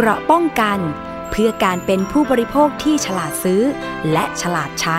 [0.00, 0.78] เกราะป้องกัน
[1.30, 3.62] เพื่อการเป็นผู้บริโภคที่ฉลาดซื้อ
[4.12, 4.98] และฉลาดใช้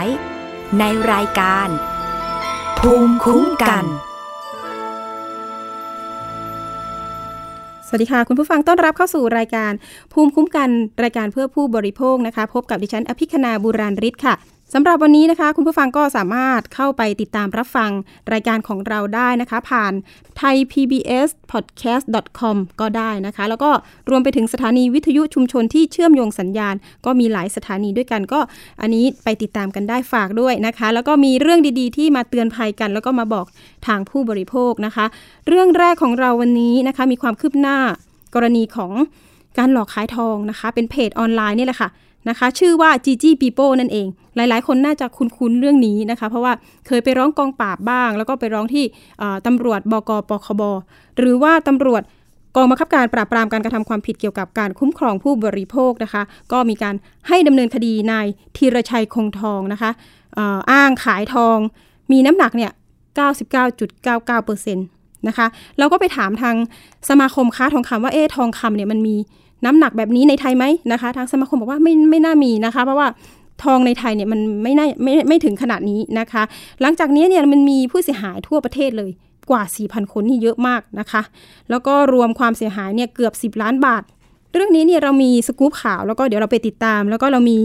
[0.79, 1.67] ในรายการ
[2.79, 3.85] ภูมิคุ้มกัน
[7.87, 9.71] สวัสดีค่ะ คุณผู้ฟังต้อนรับเข้าสู่รายการ
[10.13, 10.69] ภูมิคุ้มกัน
[11.03, 14.33] รายการเพื่อผู้บริโภคนะคะ พบกับดิฉันอภิคณาบุราริศค่ะ
[14.73, 17.91] สำหรับวันนี้นะคะ คุณผู้ฟังก็สามารถเข้าไปติดตามรับฟัง
[18.33, 19.93] รายการของเราได้นะคะ ผ่าน
[20.39, 23.71] thaipbspodcast.com ก็ได้นะคะ แล้วก็
[24.09, 26.75] รวมไปถึงสถานีวิทยุชุมชนที่เชื่อมโยงสัญญาณ
[27.05, 28.39] ก็มีหลายสถานีด้วยกันก็
[28.81, 33.45] อันนี้ไปติดตามกันได้ฝากด้วยนะคะ แล้วก็มีเรื่องดีๆ ที่มาเตือนภัยกัน แล้วก็มาบอก
[33.87, 35.05] ทางผู้บริโภคนะคะ
[35.47, 37.77] เรื่องแรกของเราวันนี้นะคะ มีความคืบหน้า
[38.35, 38.91] กรณีของ
[39.57, 41.89] การหลอกขายทองนะคะ เป็นเพจออนไลน์นี่แหละค่ะ
[42.29, 46.53] นะคะ ชื่อว่า Gigi People นั่นเอง หลายๆ คนน่าจะคุ้นๆเรื่องนี้นะคะ เพราะว่า
[46.87, 48.85] เคยไปร้องกองปราบบ้าง แล้วก็ไปร้องที่
[49.45, 50.61] ตำรวจบกปคบ
[51.17, 52.01] หรือว่าตำรวจ
[52.55, 56.95] กองบังคับการปราบปรามการกระทำความผิดเกี่ยวกับการคุ้มครองผู้บริโภคนะคะ ก็มีการ
[57.27, 59.91] ให้ดำเนินคดีนายธีรชัยคงทองนะคะ
[60.71, 61.57] อ้างขายทอง
[62.11, 62.71] มีน้ำหนักเนี่ย
[63.19, 66.55] 99.99%นะคะเราก็ไปถามทาง
[67.09, 69.15] สมาคมค้าทองคำว่าเอ๊ทองคำเนี่ยมันมี
[69.65, 73.07] น้ำหนักแบบนี้ในไทยไหมนะคะ ทางสมาคมบอกว่าไม่ไม่น่ามีนะคะ เพราะว่า
[73.63, 76.43] ทองในไทยเนี่ยมันไม่น่าไม่ไม่ถึงขนาดนี้นะคะ
[76.81, 79.11] หลังจากนี้เนี่ยมันมีผู้เสียหายทั่วประเทศเลย
[79.49, 81.21] กว่า 4,000 คนนี่เยอะมากนะคะ
[81.69, 84.03] แล้วก็รวมความเสียหายเนี่ยเกือบ 10 ล้านบาท
[84.53, 87.57] เรื่องนี้เนี่ยเรามีสกู๊ปข่าวแล้วก็เดี๋ยวเราไปติดตาม แล้วก็เรามี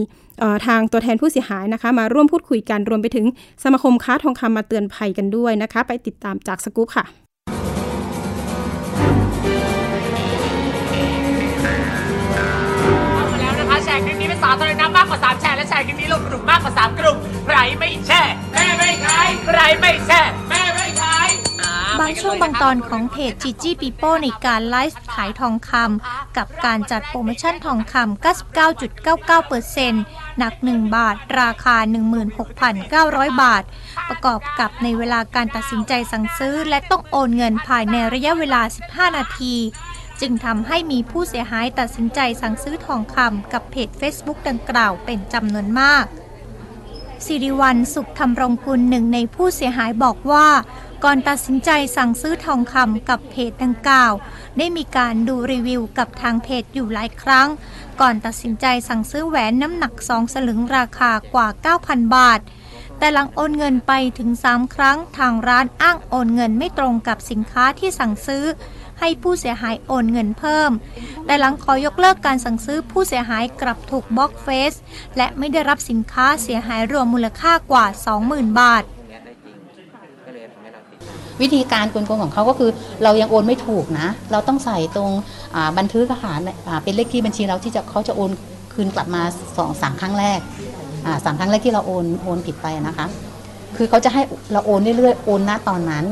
[0.66, 3.26] ทางตัวแทนผู้เสียหายนะคะ มาร่วมพูดคุยกันรวมไปถึง
[3.62, 7.23] สมาคมค้าทองคำมาเตือนภัยกันด้วยนะคะ ไปติดตามจากสกู๊ปค่ะ
[14.78, 21.28] นี้เป็นสาธารณะมากกว่า3แชร์และแชร์คลิปนี้ลงกลุ่มมากกว่า3กลุ่มใครไม่แชร์แม่ไม่ขายใครไม่แชร์แม่ไม่ขาย
[22.00, 28.24] บางช่วงบางตอนของเพจจีจีปีโป้ในการไลฟ์ขายทองคำกับการจัดโปรโมชั่นทองคำ
[29.64, 31.76] 99.99%หนัก 1 บาท ราคา
[32.58, 33.62] 16,900 บาท
[34.08, 38.62] ประกอบกับในเวลาการตัดสินใจสั่งซื้อ และต้องโอนเงินภายในระยะเวลา
[39.10, 39.54] 15 นาที
[40.20, 46.04] จึงทำให้มีผู้เสียหายตัดสินใจสั่งซื้อทองคำกับเพจ Facebook ดังกล่าวเป็นจำนวนมาก
[47.24, 50.48] สิริวัลสุขธรรมรงกุลหนึ่งในผู้เสียหายบอกว่า
[51.04, 54.12] ก่อนตัดสินใจสั่งซื้อทองคำกับเพจดังกล่าว
[54.58, 57.48] ได้มีการดูรีวิวกับทางเพจอยู่หลายครั้ง
[58.00, 61.48] ก่อนตัดสินใจสั่งซื้อแหวนน้ำหนักสองสลึงราคากว่า
[61.80, 62.40] 9,000 บาท
[62.98, 68.44] แต่หลังโอนเงินไปถึง 3 ครั้งทางร้านอ้างโอนเงินไม่ตรงกับสินค้าที่สั่งซื้อ
[69.00, 70.70] ให้ผู้เสียหายโอนเงินเพิ่ม
[71.26, 74.74] แต่หลังขอยกเลิกการสั่งซื้อผู้เสียหายกลับถูกบล็อกเฟซ
[75.16, 77.86] และไม่ได้รับสินค้าเสียหายรวมมูลค่ากว่า
[78.22, 78.84] 20,000 บาท
[81.42, 82.70] วิธีการกลโกงของเขาก็คือ
[83.02, 85.10] เรายังโอนไม่ถูกนะ เราต้องใส่ตรง
[85.78, 86.38] บันทึกอาหาร
[86.84, 88.30] เป็นเลขที่บัญชีเราที่จะเขาจะโอน
[88.74, 89.22] คืนกลับมา
[89.56, 90.40] สองสามครั้งแรก
[91.24, 93.06] สามครั้งแรกที่เราโอนโอนผิดไปนะคะ
[93.76, 94.22] คือเขาจะให้
[94.52, 96.04] เราโอนเรื่อยๆโอนณตอนนั้น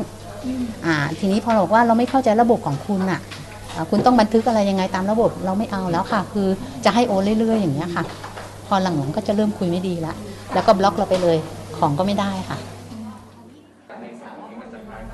[0.85, 3.21] อ่าทีนี้พอบอกว่าเราไม่เข้าใจระบบของคุณอะ
[3.89, 6.47] คุณต้องบันทึกอะไรยังไงตามระบบเราไม่เอาแล้วค่ะ คือ
[6.85, 8.03] จะให้โอนเรื่อยๆอย่างเงี้ยค่ะ
[8.67, 10.13] พอหลังๆก็จะเริ่มคุยไม่ดีละ
[10.53, 11.37] แล้วก็บล็อกเราไปเลย
[11.77, 12.57] ของก็ไม่ได้ค่ะ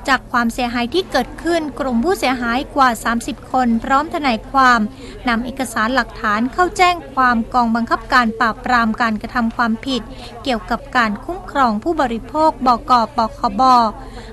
[0.08, 2.90] จากความเสียหายที่เกิดขึ้นกลุ่มผู้เสียหายกว่า
[3.22, 4.80] 30 คน พร้อมทนายความ
[5.28, 10.02] นำเอกสารหลักฐานเข้าแจ้งความกองบังคับการปราบปรามการกระทำความผิด
[10.44, 13.62] เกี่ยวกับการคุ้มครองผู้บริโภคบกปคบ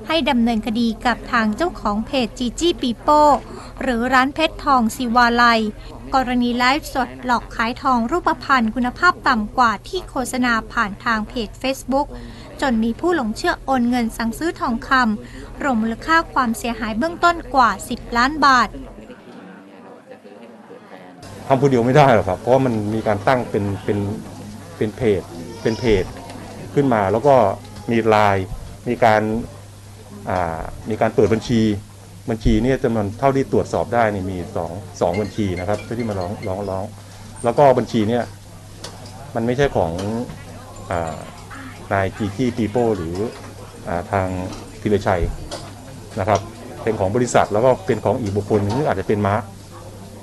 [0.07, 3.23] ให้ดำเนินคดีกับทางเจ้าของเพจจีจี้ปีโป้
[3.83, 5.61] หรือร้านเพชรทองสิวาลัย
[6.15, 12.09] กรณีไลฟ์สดหลอกขายทองรูปพรรณคุณภาพต่ำกว่าที่โฆษณาผ่านทางเพจ Facebook
[12.61, 18.69] จนมีผู้หลงเชื่อโอนเงินสั่งซื้อทองคำ รวมมูลค่าความเสียหายเบื้องต้นกว่า 10 ล้านบาท
[21.47, 23.99] ทำผู้เดียวไม่ได้หรอกครับ เพราะมันมีการตั้งเป็นเป็น
[24.77, 25.23] เป็นเพจ
[25.63, 26.05] เป็นเพจ
[26.75, 27.35] ขึ้นมาแล้วก็
[27.91, 28.47] มีไลน์
[28.89, 29.23] มีการ
[30.91, 31.61] มีการเปิดบัญชี
[32.31, 36.85] บัญชีเนี่ยจำนวนเท่าที่ตรวจสอบได้นี่มีสองสองบัญชีนะครับที่มาร้องร้องร้อง
[37.45, 38.25] แล้วก็บัญชีเนี่ย
[39.35, 39.93] มันไม่ใช่ของ
[40.91, 40.93] อ
[41.93, 43.17] นายจีจี้ปีโป้หรือ
[43.89, 44.29] อทาง
[44.83, 45.23] ธีรชัย
[46.21, 46.41] นะครับ
[46.83, 49.39] เป็นของบริษัทแล้วก็เป็นของอีกบุคคลนึงอาจจะเป็นมาร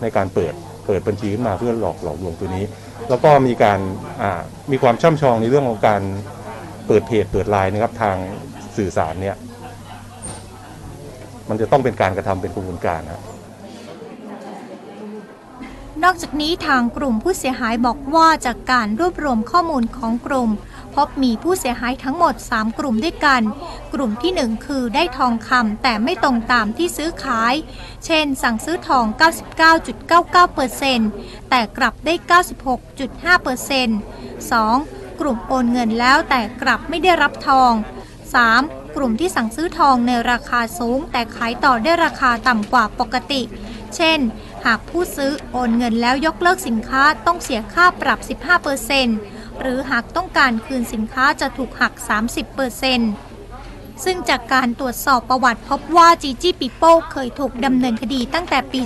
[0.01, 0.53] ในการเปิด
[0.85, 2.65] เปิดบัญชีขึ้นมาเพื่อหลอกหลอกลวงตัวนี้
[3.09, 3.79] แล้วก็มีการ
[4.71, 6.01] มีความช่ำชองในเรื่องของการ
[6.87, 8.15] เปิดเพจเปิดไลน์นะครับทาง
[8.77, 9.35] สื่อสารเนี่ย
[11.49, 13.23] มันจะต้องเป็นการกระทำเป็นกระบวนการครับ
[16.03, 20.49] นอกจากนี้ทางกลุ่มผู้เสียหายบอกว่าจากการรวบรวมข้อมูลของกลุ่ม
[20.95, 23.41] พบมีผู้เสียหายทั้งหมด 3 กลุ่มด้วยกัน
[23.93, 27.53] กลุ่มที่ 1 คือได้ทองคำแต่ไม่ตรงตามที่ซื้อขาย
[28.05, 29.05] เช่น สั่งซื้อทอง
[30.67, 32.31] 99.99%แต่กลับได้ 96.5%
[34.51, 35.19] 2.
[35.19, 37.71] กลุ่มโอนเงินแล้วแต่กลับไม่ได้รับทอง
[38.33, 38.95] 3.
[38.95, 43.41] กลุ่มที่สั่งซื้อทองในราคาสูง แต่ขายต่อได้ราคาต่ำกว่าปกติ
[43.95, 44.19] เช่น
[44.65, 48.19] หากผู้ซื้อโอนเงินแล้วยกเลิกสินค้าต้องเสียค่าปรับ
[48.83, 49.32] 15%
[49.63, 51.93] หรือหากต้องการคืนสินค้าจะถูกหัก
[53.19, 58.81] 30%ซึ่งจากการตรวจสอบประวัติพบว่าจีจี้ปิโป้เคยถูกดำเนินคดีตั้งแต่ปี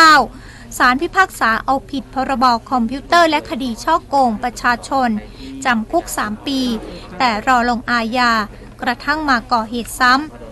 [0.00, 5.08] 2559ศาลพิพากษาเอาผิดพรบคอมพิวเตอร์และคดีช่อโกงประชาชน
[5.64, 6.60] จำคุก 3 ปี
[7.18, 8.32] แต่รอลงอาญา
[8.82, 10.43] กระทั่งมาก่อเหตุซ้ำ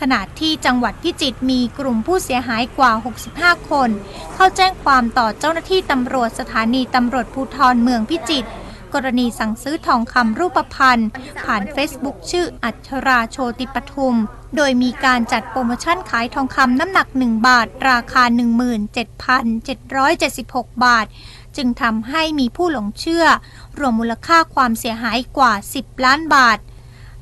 [0.00, 2.92] ขณะที่จังหวัดพิจิตรมีกลุ่มผู้เสียหายกว่า
[3.30, 3.90] 65 คน
[4.34, 8.48] เข้าแจ้งความต่อเจ้าหน้าที่ตำรวจสถานีตำรวจภูธรเมืองพิจิตร
[8.94, 11.02] กรณีสั่งซื้อทองคำรูปพรรณ
[11.44, 14.16] ผ่านเฟซบุ๊กชื่ออัชราโชติปทุม
[14.56, 18.22] โดยมีการจัดโปรโมชั่นขายทองคำน้ำหนัก 1 บาท ราคา
[19.12, 21.06] 17,776 บาท
[21.56, 23.26] จึงทำให้มีผู้หลงเชื่อ
[23.78, 26.58] รวมมูลค่าความเสียหายกว่า 10 ล้านบาท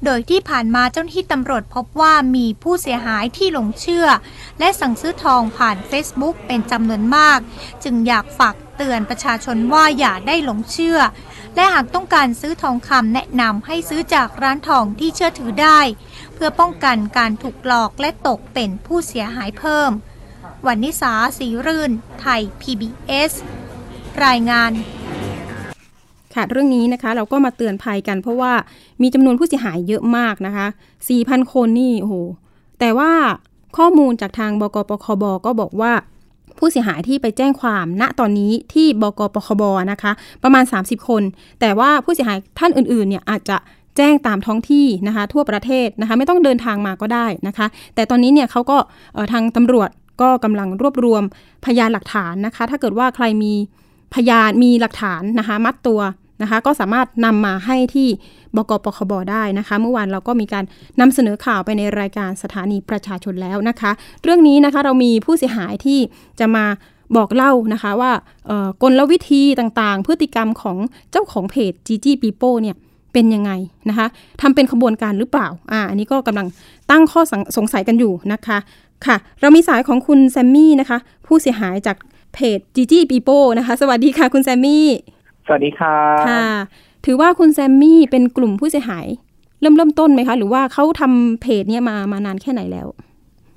[0.04, 4.06] โดยที่ผ่านมาเจ้าหน้าที่ตำรวจพบว่ามีผู้เสียหายที่หลงเชื่อ
[4.58, 7.38] และสั่งซื้อทองผ่าน Facebook เป็นจำนวนมาก
[7.84, 10.98] จึงอยากฝากเตือนประชาชนว่าอย่าได้หลงเชื่อ
[11.54, 15.80] และหากต้องการซื้อทองคำแนะนำให้ซื้อจากร้านทองที่เชื่อถือได้
[16.34, 19.90] เพื่อป้องกันการถูกหลอกและตกเป็นผู้เสียหายเพิ่ม
[20.66, 21.90] วันนิสาสีรื่น
[22.20, 23.32] ไทย PBS
[24.24, 24.72] รายงาน
[26.34, 28.52] ค่ะเรื่องนี้นะคะเราก็มาเตือนภัยกัน เพราะว่า
[29.02, 30.66] มีจำนวนผู้เสียหายเยอะมากนะคะ
[31.08, 32.14] 4,000 คนนี่โอ้โห
[32.80, 33.12] แต่ว่า
[33.76, 35.92] ข้อมูลจากทางบกปคบก็บอกว่า
[36.58, 41.22] ผู้เสียหายที่ไปแจ้งความณตอนนี้ที่บกปคบนะคะ ประมาณ 30 คน
[41.60, 43.56] แต่ว่าผู้เสียหายท่านอื่นๆเนี่ยอาจจะ
[43.96, 48.76] แจ้งตามท้องที่นะคะ ทั่วประเทศนะคะ ไม่ต้องเดินทางมาก็ได้นะคะ แต่ตอนนี้เนี่ยเขาก็
[49.32, 49.90] ทางตำรวจ
[50.22, 51.22] ก็กำลังรวบรวม
[51.64, 53.52] พยานหลักฐานนะคะ ถ้าเกิดว่าใครมี
[54.14, 56.00] พยานมีหลักฐานนะคะมัดตัว
[56.42, 58.08] นะคะก็สามารถนำมาให้ที่
[58.56, 60.64] บกปคบได้นะคะ เมื่อวานเราก็มีการ
[61.00, 63.90] นำเสนอข่าวไปในรายการสถานีประชาชนแล้วนะคะ
[64.22, 65.98] เรื่องนี้นะคะเรามีผู้เสียหายที่
[66.40, 66.64] จะมา
[67.16, 68.12] บอกเล่านะคะว่า
[68.82, 70.76] กลวิธีต่างๆ พฤติกรรมของ
[71.10, 72.76] เจ้าของเพจ Gigi People เนี่ย
[73.12, 73.50] เป็นยังไง
[73.88, 74.06] นะคะ
[74.40, 76.46] ทำเป็นขบวนการหรือเปล่าอ่าอันนี้ก็กำลัง
[76.90, 78.58] ตั้งข้อสงสงสัยกันอยู่นะคะ
[79.06, 81.96] ค่ะ เรามีสายของคุณแซมมี่นะคะ ผู้เสียหายจาก
[82.34, 84.86] เพจ Gigi People นะคะ สวัสดีค่ะ คุณแซมมี่
[85.46, 86.46] สวัสดีครับค่ะ
[87.06, 89.06] ถือว่าคุณแซมมี่เป็นกลุ่มผู้เสียหาย
[89.60, 92.88] เริ่มเริ่มต้นไหมคะ หรือว่าเขาทำเพจเนี้ยมามานานแค่ไหนแล้ว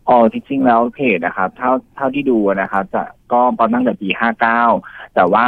[0.09, 4.63] อ๋อจริงๆแล้วเพจนะครับเท่าเท่าที่ดูนะครับจะก็ตอนตั้งแต่ปีห้าเก้า
[5.15, 5.47] แต่ว่า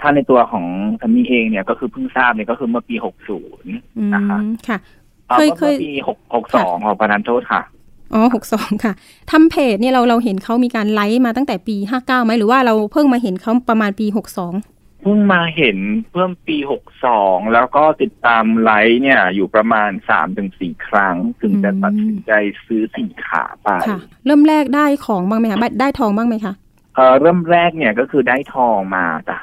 [0.00, 0.66] ถ้าในตัวของ
[1.00, 4.78] ทัมมี่เองเนี่ยก็คือเพิ่งทราบเนี่ยก็คือเมื่อปีหกศูนย์อืมนะครับค่ะ
[5.28, 7.62] เอ่อเคยก็เคเมื่อยปีหกหกสองของประธานโทษค่ะ
[8.14, 8.92] อ๋อหกสองค่ะ
[9.30, 14.54] ทำเพจเนี่ยเราเราเห็นเขามีการไลฟ์มาตั้งแต่ปีห้าเก้าไหมหรือว่าเราเพิ่งมาเห็นเขาประมาณปีหกสอง
[15.02, 15.78] เพิ่งมาเห็น
[16.12, 22.32] เพิ่มปีหกสองแล้วก็ติดตามไลฟ์เนี่ย อยู่ประมาณสามถึงสี่ครั้ง ถึงจะตัดสินใจ
[22.66, 26.54] ซื้อสินค้าไปค่ะเริ่มแรกได้ของบ้างไหมคะได้ทองบ้างไหมคะ
[26.96, 29.38] เออเริ่มแรกเนี่ยก็คือได้ทองมาจ้ะ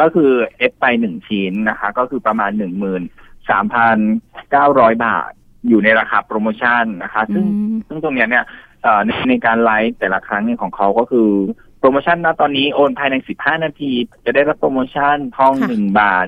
[0.00, 3.02] ก็คือเอฟไปหนึ่งชิ้นนะคะ ก็คือประมาณหนึ่งหมื่น
[3.50, 3.96] สามพัน
[4.50, 5.32] เก้าร้อยบาท
[5.68, 8.44] อยู่ในราคาโปรโมชั่นนะคะ ซึ่งอืมซึ่งตรงเนี้ยเนี่ย
[8.82, 11.28] เอ่อในในการไลฟ์แต่ละครั้งเนี่ยของเขาก็คือ
[11.78, 13.92] โปรโมชั่นนะตอนนี้โอนภายใน 15 นาที
[14.24, 16.26] จะได้รับโปรโมชั่นทองค่ะหนึ่งบาท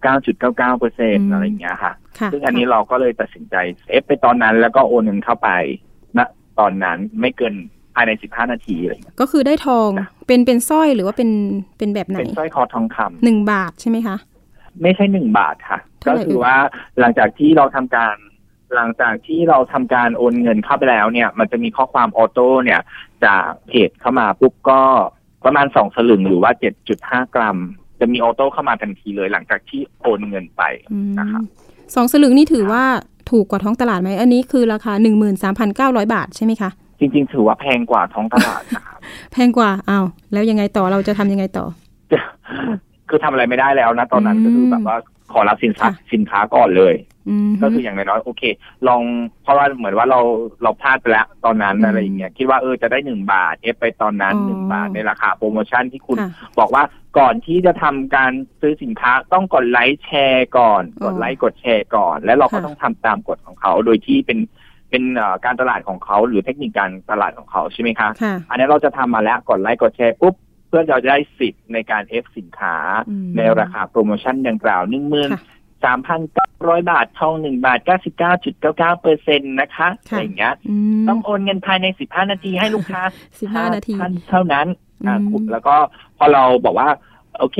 [0.00, 3.56] 99.99เปอร์เซ็นอืมอะไรอย่างเงี้ยค่ะค่ะ ซึ่งอันนี้เราก็เลยตัดสินใจ
[3.90, 5.48] เอฟไปตอนนั้นแล้วก็โอนเงินเข้าไป
[6.18, 6.20] ณ
[6.58, 7.54] ตอนนั้นไม่เกิน
[7.94, 11.30] ภายใน 15 นาทีอะไรอย่างเงี้ยก็คือได้ทองจ้ะเป็นเป็นสร้อยหรือว่าเป็น
[11.78, 14.16] เป็นแบบไหน เป็นสร้อยคอทองคำหนึ่งบาทใช่ไหมคะ
[14.82, 16.54] ไม่ใช่หนึ่งบาทค่ะเท่าก็ไหร่คือว่า
[17.00, 18.16] หลังจากที่เราทำการ
[18.74, 22.80] หลังจากที่เราทำการโอนเงินเข้าไปแล้วเนี่ย มันจะมีข้อความออโต้เนี่ย
[23.24, 24.80] จากเพจเข้ามาปุ๊บก็
[25.44, 27.58] ประมาณสองสลึงหรือว่าเจ็ดจุดห้ากรัม
[28.00, 31.42] จะมีออโต้เข้ามาทันทีเลย หลังจากที่โอนเงินไปอืมนะครับ
[31.94, 32.84] สองสลึงนี่ถือว่า
[33.30, 34.92] ถูกกว่าท้องตลาดไหมอันนี้คือราคา
[35.52, 38.98] 13,900บาทใช่ไหมคะจริงๆ ถือว่าแพงกว่าท้องตลาดนะครับ
[39.32, 41.64] แพงกว่าอ้าวแล้วยังไงต่อเราจะทำยังไงต่อ
[43.08, 44.96] คือทำอะไรไม่ได้แล้วนะ ตอนนั้นอืมก็คือแบบว่า
[45.32, 47.15] ขอรับสินค้าค่ะสินค้าก่อนเลยอืม
[47.62, 48.42] ก็คืออย่างน้อยๆโอเค
[48.88, 49.02] ลอง
[49.42, 50.20] เพราะว่าเหมือนว่าเรา
[50.62, 56.84] เราพลาดไปแล้วตอนนั้นอืมอะไรอย่างเงี้ยคิดว่าเออจะได้หนึ่งบาทเอฟไปตอนนั้นอ๋อหนึ่งบาทในราคาโปรโมชั่นที่คุณค่ะบอกว่า
[57.18, 64.38] ก่อนที่จะทำการซื้อสินค้าต้องกดไลค์แชร์ก่อนอ๋อกดไลค์กดแชร์ก่อน แล้วเราก็ค่ะต้องทำตามกฎของเขาโดยที่เป็น
[64.90, 70.34] เป็นเอ่อการตลาดของเขาหรือเทคนิคการตลาดของเขาใช่ไหมคะค่ะอันนี้เราจะทำมาแล้วกดไลค์กดแชร์ปุ๊บ
[70.68, 72.76] เพื่อเราจะได้สิทธิ์ในการเอฟสินค้า
[73.08, 75.42] อืมในราคาโปรโมชั่นดังกล่าวหนึ่งหมื่นค่ะ
[75.84, 83.02] สามพันเก้าร้อยบาททองหนึ่งบาทเก้าสิบเก้าจุดเก้าเก้าเปอร์เซ็นต์นะคะค่ะอะไรอย่างเงี้ยอืมต้องโอนเงินภายในสิบห้านาทีให้ลูกค้า
[83.38, 84.66] 15นาทีท่านเท่านั้น
[85.06, 85.76] อ่าอืมแล้วก็
[86.18, 86.88] พอเราบอกว่า
[87.38, 87.58] โอเค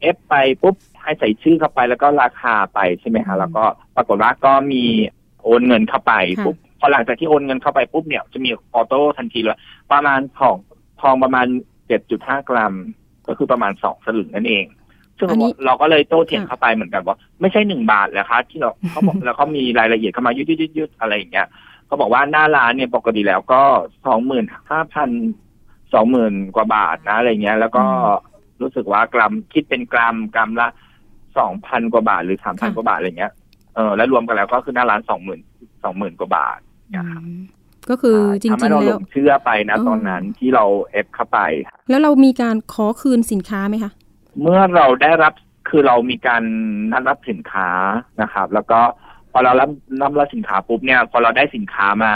[0.00, 3.64] เอฟไปปุ๊บให้ใส่ชื่อเข้าไปแล้วก็ราคาไปใช่ไหมคะแล้วก็
[3.96, 4.84] ปรากฏว่าก็มี
[5.42, 9.58] โอนเงินเข้าไปค่ะปุ๊บพอหลังจากที่โอนเงินเข้าไปปุ๊บเนี่ยจะมีออโต้ทันทีเลย
[9.92, 10.56] ประมาณทอง
[11.00, 11.46] ทองประมาณ
[11.86, 12.74] เจ็ดจุดห้ากรัม
[13.28, 14.64] ก็คือประมาณสองสลึงนั่นเอง
[15.18, 21.46] ซึ่งอันนี้เราก็เลยโต้เถียงค่ะเข้าไปเหมือนกันว่าไม่ใช่หนึ่งบาทเลยคะที่เราเขาบอกแล้วเขามีรายละเอียดเข้ามายืดยืดยืดอะไรอย่างเงี้ย
[21.86, 23.62] เขาบอกว่าหน้าร้านเนี่ยปกติแล้วก็
[24.06, 25.10] สองหมื่นห้าพัน
[25.94, 27.84] สองหมื่นกว่าบาทนะอะไรเงี้ย แล้วก็
[28.62, 30.68] รู้สึกว่ากรัมคิดเป็นกรัมกรัมละ
[31.38, 33.32] สองพันกว่าบาทหรือสามพันค่ะกว่าบาทอะไรเงี้ย
[33.74, 35.40] เออแล้วรวมกันแล้วก็คือหน้าร้านสองหมื่น
[35.84, 36.58] สองหมื่นกว่าบาท
[36.94, 37.38] อืม
[37.90, 41.38] ก็คือจริทำให้งๆเราหลแล้วงเชื่อไปนะอ๋อตอนนั้นที่เราเอฟเข้าไป
[41.90, 43.92] แล้วเรามีการขอคืนสินค้าไหมคะ
[44.40, 45.32] เมื่อเราได้รับ
[45.68, 46.42] คือเรามีการ
[46.92, 47.68] นัดรับสินค้า
[48.22, 48.80] นะครับ แล้วก็
[49.32, 49.70] พอเรารับ
[50.02, 52.14] รับรับสินค้าปุ๊บเนี่ย พอเราได้สินค้ามา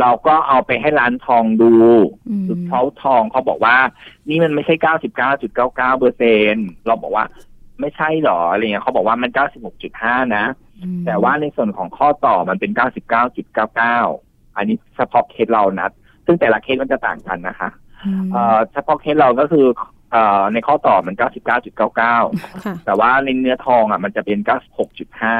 [0.00, 1.70] เราก็เอาไปให้ร้านทองดู
[2.28, 3.76] อืมเขาทองเขาบอกว่า
[4.28, 6.54] นี่มันไม่ใช่เก้าสิบเก้าจุดเก้าเก้าเปอร์เซ็น
[6.86, 7.24] เราบอกว่า
[7.80, 10.44] ไม่ใช่หรออะไรเงี้ยเขาบอกว่ามันเก้าสิบหกจุดห้านะ
[10.82, 13.98] อืมแต่ว่าในส่วนของข้อต่อมันเป็นเก้าสิบเก้าจุดเก้าเก้า
[14.56, 15.90] อันนี้เฉพาะเคสเรานัด
[16.26, 17.70] ซึ่งแต่ละเคสมันจะต่างกันนะคะ
[18.06, 19.93] อืมเอ่อเฉพาะเคสเราก็คือเอ่อ
[20.52, 21.14] ในข้อต่อมัน
[21.74, 25.34] 99.99ค่ะแต่ว่าในเนื้อทองอะมันจะเป็น 96.5เก้าสิบหกจุดห้า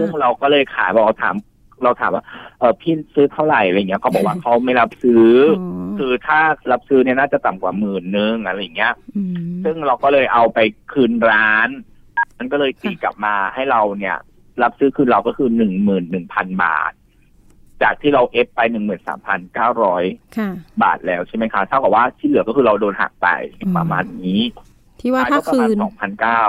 [0.00, 1.34] ซึ่งเราก็เลยขายบอกเราถาม
[1.84, 2.24] เราถามว่า
[2.58, 5.28] เออพี่ซื้อเท่าไหร่อะไรเงี้ยเขาบอกว่าเขาไม่รับซื้อ
[5.60, 5.62] อ
[5.98, 6.40] คือถ้า
[6.72, 8.94] รับซื้อเนี่ยน่าจะต่ำกว่าหมื่นนึงอะไรเงี้ย
[9.44, 10.58] มซึ่งเราก็เลยเอาไป
[10.92, 11.68] คืนร้าน
[12.38, 14.16] มันก็เลยตีกลับมาให้เราเนี่ย
[14.62, 16.92] รับซื้อคืนเราก็คือหนึ่งหมื่นหนึ่งพันบาท
[17.84, 20.04] จากที่เราเอฟไปหนึ่งหมื่นสามพันเก้าร้อย
[20.36, 20.50] ค่ะ
[20.82, 23.28] บาทแล้วใช่ไหมคะเท่ากับว่าที่เหลือก็คือเราโดนหักไป
[23.60, 24.40] อืมประมาณนี้
[25.00, 26.42] ที่ว่าถ้าคืนสองพันเก้า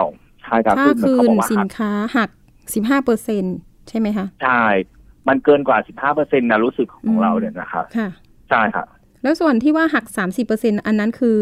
[0.44, 2.30] ใช่ครับถ้าซึ่งคืเขานบอกว่าสิหันกค้าหัก
[2.74, 3.44] สิบห้าเปอร์เซ็น
[3.90, 4.64] ใช่ไหมคะใช่
[5.28, 8.10] มันเกินกว่าสิบห้าเปอร์เซ็นต์นะรู้สึกขอืองมเราเนี่ยนะครับค่ะ
[8.50, 8.86] ใช่ค่ะ
[9.24, 11.40] แล้วส่วนที่ว่าหักสามสิบเปอร์เซ็นอันนั้นคือ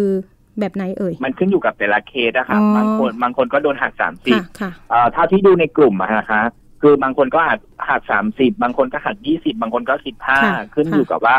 [0.59, 6.41] แบบไหนเอ่ย มันขึ้นอยู่กับแต่ละเคสนะครับอ๋อบางคนบางคนก็โดนหักสามสิบค่ะค่ะเอ่อเท่าที่ดูในกลุ่มอะนะคะ
[6.83, 7.59] คือบางคนก็หัก
[7.89, 11.37] หักสามสิบบางคนก็หักยี่สิบบางคนก็สิบห้าค่ะขึ้นค่ะอยู่กับว่า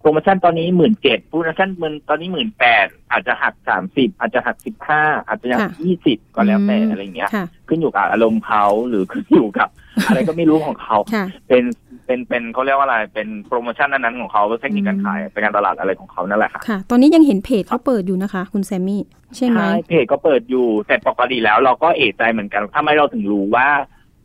[0.00, 9.68] โปรโมชั่นตอนนี้หมื่นเจ็ดโปรโมชั่นมันตอนนี้หมื่นแปดอาจจะหักสามสิบอาจจะหักสิบห้าอาจจะหักค่ะยี่สิบก็แล้วแต่มอะไรเงี้ยค่ะขึ้นอยู่กับอารมณ์เขาหรือขึ้นอยู่กับ
[10.06, 11.64] อะไรก็ไม่รู้ของเขาค่ะเป็น
[12.06, 19.02] เป็นเป็นเขาเรียกว่าอะไรเป็นโปรโมชั่นนั้นๆของเขาเทคนิคการขายอืมเป็นการตลาดอะไรของเขานั่นแหละค่ะค่ะ ตอนนี้ยังเห็นเพจเขาเปิดอยู่นะคะ คุณแซมมี่
[19.36, 23.68] ใช่ไหมเพจก็เปิดอยู่แต่ปกติแล้วเราก็เอะใจเหมือนกันทำไมเราถึงรู้ว่า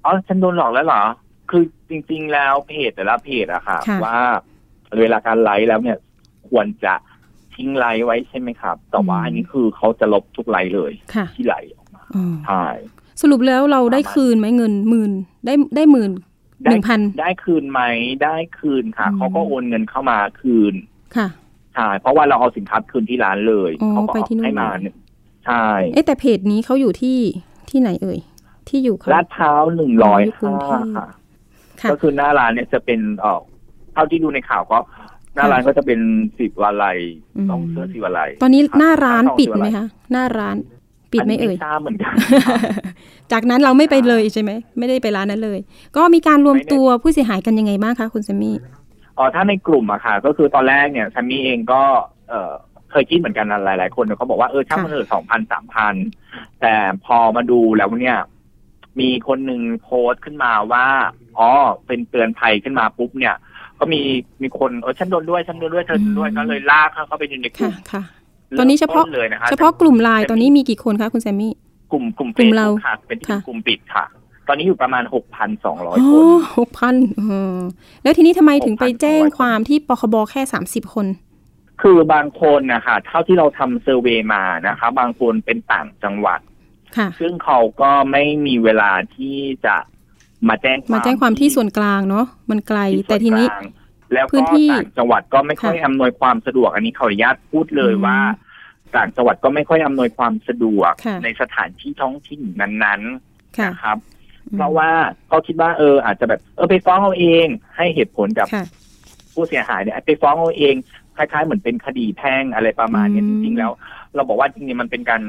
[0.06, 1.04] อ๋อฉันโดนหลอกแล้วเหรอ
[1.50, 4.20] คือจริง ๆ แล้วเพจแต่ละเพจอะค่ะ ค่ะว่า
[5.00, 5.98] เวลาการไลฟ์แล้วเนี่ย
[6.50, 6.94] ควรจะ
[7.56, 12.66] ทิ้งไลฟ์ไว้ใช่ไหมครับ แต่ว่าอันนี้คือเขาจะลบทุกไลฟ์เลยค่ะที่ไลฟ์ออกมาอ๋อใช่
[13.22, 15.12] สรุปแล้วเราได้คืนไหมเงินหมื่น
[15.46, 16.12] ได้ได้หมื่น
[16.64, 17.82] หได้ นึ่งพัน ได้คืนไหม
[18.24, 20.74] ได้คืนค่ะอืม เขาก็โอนเงินเข้ามาคืน
[21.16, 21.28] ค่ะ
[21.76, 24.96] ใช่เพราะว่าเราเอาสินค้าคืนที่ร้านเลยอ๋อเขาก็ไปที่นู่น ให้มาเลยเนี่ย
[25.46, 27.18] ใช่ เอ๊ะแต่เพจนี้เขาอยู่ที่
[27.70, 28.20] ที่ไหนเอ่ย
[28.70, 31.08] ที่อยู่เขาลาดพร้าวหนึ่งร้อยอยู่กรุห้างเทพค่ะ
[31.82, 33.42] ค่ะ ก็คือหน้าร้านเนี่ยจะเป็นเอ่อ
[33.94, 34.80] เท่าที่ดูในข่าวก็
[35.36, 36.00] หน้าร้านก็จะเป็น
[36.40, 37.00] สิบวาลัย
[37.38, 40.56] อืมต้องเสื้อสิวาลัยตอนนี้ครับหน้าร้านทองปิดสิวไหมลัยคะหน้าร้าน
[41.14, 42.14] ปิดไหมเอ่ยนนี้ทราบเหมือนกัน
[43.32, 45.60] จากนั้นเราไม่ไปเลยใช่ไหมไม่ได้ไปร้านนั้นเลย
[45.98, 48.56] ก็มีการรวมตัวผู้เสียหายกันยังไงบ้างคะคุณแซมมี่
[49.18, 51.82] อ๋อถ้าในกลุ่มอะค่ะ ก็คือตอนแรกเนี่ยแซมมี่เองก็
[52.30, 52.52] เอ่อ
[52.92, 55.96] เคยคิดเหมือนกันนะหลายๆคนเขาบอกว่าเออช่างมันเถอะสองพันสามพัน
[56.62, 56.74] แต่
[57.06, 58.18] พอมาดูแล้วเนี่ย
[59.02, 60.86] มีคนหนึ่งโพสต์ขึ้นมาว่า
[61.38, 61.50] อ๋อ
[61.88, 63.36] เป็นเตือนภัยขึ้นมาปุ๊บเนี่ย
[63.80, 64.02] ก็มี
[64.42, 68.02] มีคนเออฉันโดนด้วยฉันโดนด้วยเธอโดนด้วยอืมก็เลยลากเขาเข้าไปอยู่ในกค่ะลุ่มค่ะ
[68.58, 71.54] ตอนนี้เฉพาะริ่มต้เลยนะคะเฉพาะกลุ่มไลน์ตอนนี้มีกี่คนคะคุณแซมมี่
[71.92, 74.06] กลุ่มกลุ่มกลุ่มเรา Facebook ค่ะ เป็นที่ค่ะกลุ่มปิดค่ะ
[74.48, 76.96] ตอนนี้อยู่ประมาณหกพันสองร้อยอ๋คนอหกพัน
[78.04, 81.08] แล้วทีนี้ทำไมถึงไปแจ้ง6,200ความที่ปคบแค่สามสิบคน
[81.82, 86.49] คือบางคนนะคะเท่าที่เราทำเซอร์เวย์มานะคะ บางคนเป็นต่างจังหวัดค่ะ
[87.20, 89.76] ซึ่งเขาก็ไม่มีเวลาที่จะ
[90.50, 93.66] มาแจ้งความมาแจ้งความที่ส่วนกลางเนาะมันไกลที่ส่แต่วนทีนี้กลาง
[94.14, 98.18] แล้วพื้ก็นที่ต่างจังหวัดก็ไม่ค่อยค่ะอำนวยความสะดวก อันนี้ขออนุญาตพูดเลยอืมว่า
[98.96, 103.98] ต่างจังหวัดก็ไม่ค่อยอำนวยความสะดวกค่ะในสถานที่ท้องถิ่นนั้นๆค่ะนะครับ
[104.46, 104.90] อืมเพราะว่า
[105.28, 108.66] เขาคิดว่าเออ อาจจะแบบเออไปฟ้องเอาเองให้เหตุผลกับค่ะ
[109.34, 110.76] ผู้เสียหายเนี่ยไปฟ้องเอาเอง
[111.16, 113.72] คล้ายๆเหมือนเป็นคดีแพ่งอะไรประมาณเนี้ยอืจมริงๆแล้ว
[114.16, 115.22] เราบอกว่าจริงๆมันเป็นการ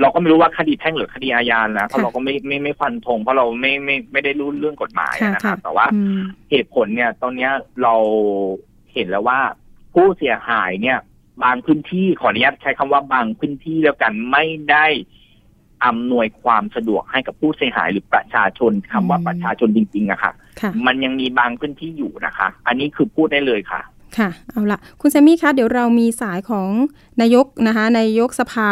[0.00, 6.20] เราก็ไม่รู้ว่าคดีแพ่งหรือคดีอาญานะเพราะค่ะเราก็ไม่ไม่ไม่ฟันธงเพราะเราไม่ไม่ไม่ได้รู้เรื่องกฎหมายค่ะนะครับค่ะแต่ว่าอืม
[6.50, 7.94] เหตุผลเนี่ย ตอนเนี้ยเรา
[8.92, 9.38] เห็นแล้วว่า
[9.94, 10.98] ผู้เสียหายเนี่ย
[11.44, 14.86] บางพื้นที่ขออนุญาตใช้คำว่าบางพื้นที่แล้วกันไม่ได้
[15.86, 23.80] อำนวยความสะดวกให้กับผู้เสียหายหรือประชาชนคำว่าอืมประชาชนจริงๆอะค่ะค่ะ มันยังมีบางพื้นที่อยู่นะคะ อันนี้คือพูดได้เลยค่ะ
[24.18, 26.68] ค่ะเอาละคุณแซมมี่คะเดี๋ยวเรามีสายของ
[27.20, 28.70] นายกนะคะนายกสภา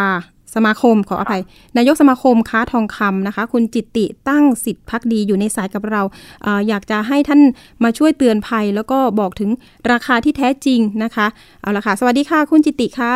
[0.55, 1.43] สมาคมขออภัย
[1.77, 6.03] นายกสมาคมค้าทองคำนะคะ คุณจิตติตั้งสิทธิพักดีอยู่ในสายกับเรา
[6.43, 7.41] เอออยากจะให้ท่าน
[7.85, 9.51] มาช่วยเตือนภัย แล้วก็บอกถึง
[9.93, 11.27] ราคาที่แท้จริงนะคะ
[11.61, 13.15] เอาละค่ะ สวัสดีค่ะคุณจิตติคะ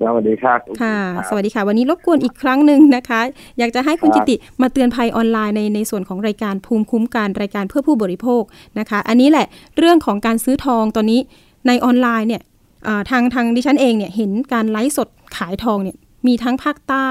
[0.00, 3.20] สวัสดีครับค่ะรับสวัสดีค่ะ วันนี้รบกวนอีกครั้งหนึ่งนะคะ
[3.58, 8.42] อยากจะให้คุณครัจิบติมาเตือนภัยออนไลน์ในในส่วนของรายการภูมิคุ้มกันรายการเพื่อผู้บริโภค
[8.78, 9.46] นะคะ อันนี้แหละ
[9.78, 11.20] เรื่องของการซื้อทองตอนนี้
[11.66, 12.42] ในออนไลน์เนี่ย
[12.86, 17.08] อ่าทางทางดิฉันเองเนี่ยเห็นการไลฟ์สดขายทองเนี่ย มีทั้งภาคใต้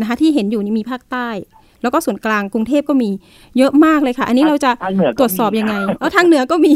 [0.00, 1.28] นะคะที่เห็นอยู่นี่มีภาคใต้
[1.82, 3.10] แล้วก็ส่วนกลางกรุงเทพก็มี
[3.58, 6.72] เยอะมากเลยค่ะ อันนี้เราจะภาคเหนือก็มีตรวจสอบยังไงเออทางเหนือก็มี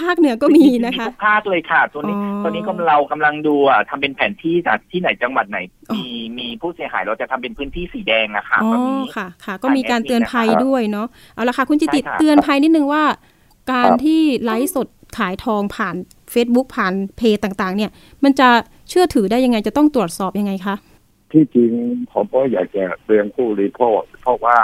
[0.00, 5.58] ภาคเหนือก็มีนะคะทุกภาคเลยค่ะตัวนี้อ๋อตัวนี้ก็เรากำลังดูอะทำเป็นแผนที่จากที่ไหนจังหวัดไหน
[5.90, 6.06] อ๋อมี
[6.38, 13.04] มีผู้เสียหายเราจะทำเป็นพื้นที่สีแดงนะคะอ๋อก็มีค่ะค่ะ ก็มีการเตือนภัยครับด้วยเนาะเอาละค่ะคุณจิติใช่ค่ะเตือนภัยนิดนึงว่า
[13.72, 15.94] การครับที่ไลฟ์สดขายทองผ่าน
[16.34, 17.90] Facebook ผ่านเพจต่าง ๆ เนี่ย
[18.24, 18.48] มันจะ
[18.88, 20.76] เชื่อถือได้ยังไงจะต้องตรวจสอบยังไงคะ
[21.34, 21.72] ที่จริง
[22.12, 24.58] ผมก็อยากจะเตือนผู้บริโภคเพราะว่า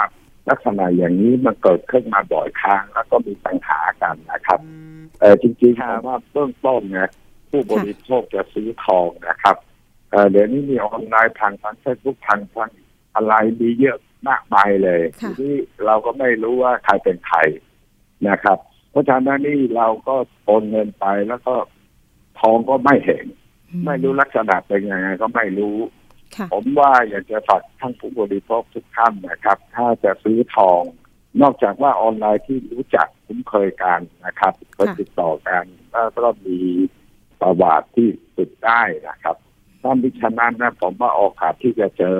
[0.49, 4.59] ลักษณะอย่างนี้มันเกิดขึ้นมาบ่อยครั้งแล้วก็มีปัญหากันนะครับ
[5.19, 7.09] เออจริงๆผมว่าเบื้องต้นเนี่ย
[7.49, 9.55] ผู้บริโภคจะซื้อทองนะครับ
[10.11, 12.69] เออเดี๋ยวนี้มีออนไลน์ทางทางเฟซบุ๊กทางทาง
[13.15, 13.97] อะไรมีเยอะ
[14.29, 17.37] มากมายเลยค่ะทีนี้เราก็ไม่รู้ว่าใครเป็นใคร
[18.27, 18.57] นะครับ
[18.91, 21.55] เพราะฉะนั้นนี่เราก็โอนเงินไปแล้วก็
[22.39, 23.25] ทองก็ไม่เห็น
[23.85, 26.00] ไม่รู้ลักษณะเป็นยังไงก็ไม่รู้ค่ะ
[26.53, 30.81] ผมว่าอยากจะฝากท่านผู้บริโภคทุกท่านนะครับ ถ้าจะซื้อทอง
[31.41, 36.59] นอกจากว่าออนไลน์ที่รู้จักคุ้นเคยกันนะครับเคยติดต่อกันแล้วก็มี
[37.41, 38.07] ประวัติที่
[38.37, 39.35] ติดได้นะครับ
[39.81, 42.17] ถ้ามิฉะนั้นนะผมว่าโอกาสที่จะเจอ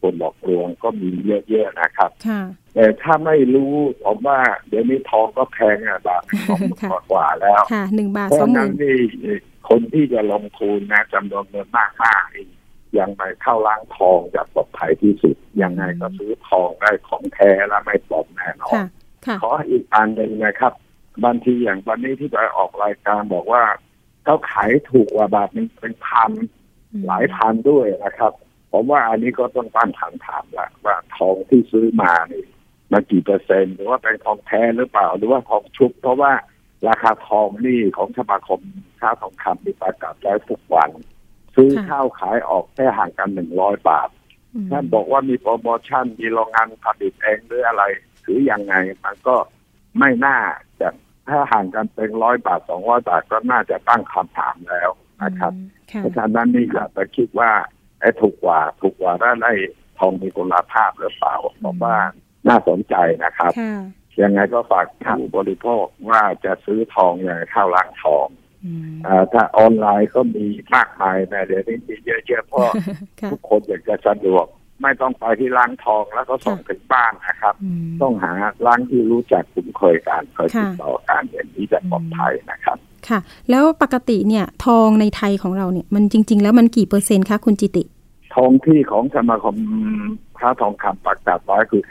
[0.00, 2.42] คนหลอกลวงก็มีเยอะๆนะครับค่ะ
[2.74, 3.74] แต่ถ้าไม่รู้
[4.04, 8.98] ผมว่าเดี๋ยวนี้ทองก็แพงอะบาทสองหมื่นค่ะกว่าๆแล้วค่ะหนึ่งบาทเพสองราะหนั้มื่นนนี่
[9.68, 12.46] คนที่จะลงทุนนะจำนวนเงินมากมากๆนี่
[12.98, 18.84] ยังไม่เข้าล้างทองจะปลอดภัยที่สุด ยังไงก็ซื้อทองได้ของแท้และไม่ปลอมแน่นอนค่ะ
[19.26, 20.72] ค่ะขออีกอันหนึ่งนะครับ
[21.24, 23.64] บางทีอย่างวันนี้ที่ไปออกรายการบอกว่า
[24.24, 26.30] เขาขายถูกกว่าบาทหนึงเป็นพัน
[27.06, 28.32] หลายพันด้วยนะครับ
[28.72, 32.44] ผมว่าอันนี้ก็ต้องตั้งคำถามละว่าทองที่ซื้อมานี่
[32.92, 36.32] มากี่เปอร์เซ็นต์หรือว่าเป็นทองแท้หรือเปล่า หรือว่าทองชุบ เพราะว่า
[36.88, 38.60] ราคาทองนี่ของสมาคม
[39.00, 40.90] ค้าทองคำมีประกาศไว้ทุกวัน
[41.58, 44.08] ซื้อค่ะข้าวขายออกแค่ห่างกันหนึ่งร้อยบาท
[44.54, 47.82] อืมท่านบอกว่ามีโปรโมชั่นมีโรงงานผลิตเองหรืออะไร
[48.22, 49.36] หรือยังไง มันก็
[49.98, 50.38] ไม่น่า
[50.80, 50.88] จะ
[51.28, 54.90] ถ้าห่างกันเป็นร้อยบาทสองร้อยบาทก็น่าจะตั้งคำถามแล้ว
[55.22, 55.52] นะครับ
[55.92, 57.50] ค่ะเพราะฉะนั้นนี่อย่าไปคิดว่า
[58.00, 59.52] ไอ้ถูกกว่าถูกกว่าแล้วได้
[59.98, 61.96] ทองมีคุณภาพหรือเปล่าผมว่า
[62.48, 62.94] น่าสนใจ
[63.24, 63.74] นะครับค่ะ
[64.22, 64.86] ยังไงก็ฝาก
[65.18, 68.47] ผู้บริโภคว่าจะซื้อทองอย่างเข้าร้านทองอืมอา
[69.32, 72.70] ถ้าออนไลน์ก็มีมากมายนะเดี๋ยวนี้มีเยอะๆเพราะ
[73.20, 74.46] ค่ะทุกคนอยากจะสะดวก
[74.82, 78.32] ไม่ต้องไปที่ร้านทองแล้วก็ส่งถึงบ้านนะครับอืมต้องหา
[78.66, 83.18] ร้านที่รู้จักคุ้นเคยกันเคยติดค่ะต่อกันอย่างนี้จะปลอดภัยนะครับ ค่ะ
[83.50, 87.84] แล้วปกติเนี่ยทองในไทยของเราเนี่ยมันจริง ๆ แล้วมันกี่เปอร์เซ็นต์คะคุณจิติ
[88.34, 89.54] ทองที่ของสมาคม
[90.40, 91.82] ค้าทองคำประกาศไว้คือ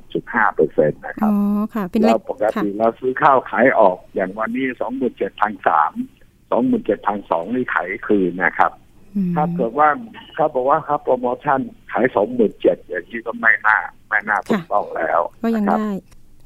[0.00, 1.32] 96.5เปอร์เซ็นต์นะคอ๋รัอ
[1.64, 8.72] บค่ะ เป็นเลเราขปกค่ะติเราซื้อข้าวขายออกอย่างวันนี้ 27,003 27,002นี่ขายคืนนะครับ
[9.14, 9.88] อืมถ้าเกิดว่า
[10.34, 11.60] เขาบอกว่าครับโปรโมชั่น
[11.92, 12.06] ขาย
[12.46, 15.92] 27,000อย่างนี้ก็ไม่น่าไม่น่าถูกต้องแล้ว ก็ยังนะครับได้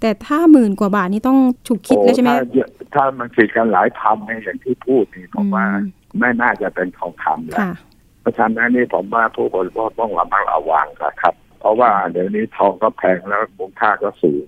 [0.01, 7.75] แต่ถ้าหมื่นกว่าบาทนี่ต้องฉุกคิดโอ้แล้วใช่ไหมถ้าเยอะถ้ามันติดกันหลายพันเนี่ยอย่างที่พูดนี่ผมว่าอืมไม่น่าจะเป็นทองคำแล้วค่ะ
[8.21, 14.45] เพราะฉะนั้นนี่ผมว่าผู้บริโภคต้องระมัดระวังนะครับเพ ราะว่าเดี๋ยวนี้ทองก็แพงแล้วมูลค่าก็สูง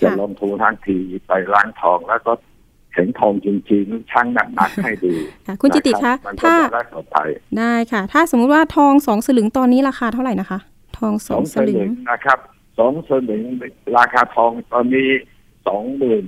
[0.00, 2.32] ค่ะจะลงทุนทั้งทีไปล้างทองแล้วก็
[2.94, 5.12] เห็นทองจริงๆชั่งน้ำหนักให้ดู
[5.46, 10.58] ค่ะคุณจิตินคะรับมันก็ถ้าจะได้ปลอดภัยได้ค่ะ ถ้าสมมุติว่าทองสองสลึงตอนนี้ราคาเท่าไหร่นะคะ
[10.98, 12.38] ทองสสอองงสสลึลึงงนะครับ
[12.78, 13.42] สองสลึง
[13.96, 15.08] ราคาทองตอนนี้
[15.66, 16.24] สองหมื่น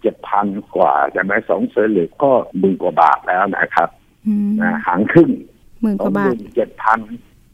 [0.00, 3.88] เจ็ดพันกว่าใช่ไหมสองสลึงก็หมื่นกว่าบาทแล้วนะครับ
[4.26, 5.30] อืมนะหางครึ่ง
[5.82, 6.98] หมื่นสกองว่าหบาทมื่นเจ็ดพัน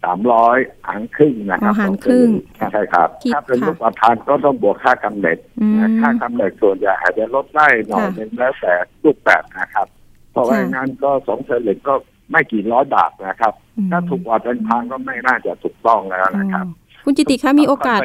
[0.05, 0.59] สามร้อย
[0.89, 9.87] หางครึ่งนะครับอ๋อหารครึ่งสอสลึใช่ครับคิดถ้าเป็นค่ะลูกประพันก็ต้องบวกค่ากำเนิดอืมนะค่ากำเนิดส่วนใหญ่อาจจะลดได้หน่อยค่ะหนึ่งแล้วแต่รูปแบบนะครับ
[10.33, 11.95] เพราะว่าค่ะงั้นก็สองสลึงก็
[12.31, 18.01] ไม่กี่ร้อยบาทนะครับอืมถ้าถูกกว่าเป็นพันก็ไม่น่าจะถูกต้องแล้วนะครับอ๋อคุณจิติคะมีโอกาส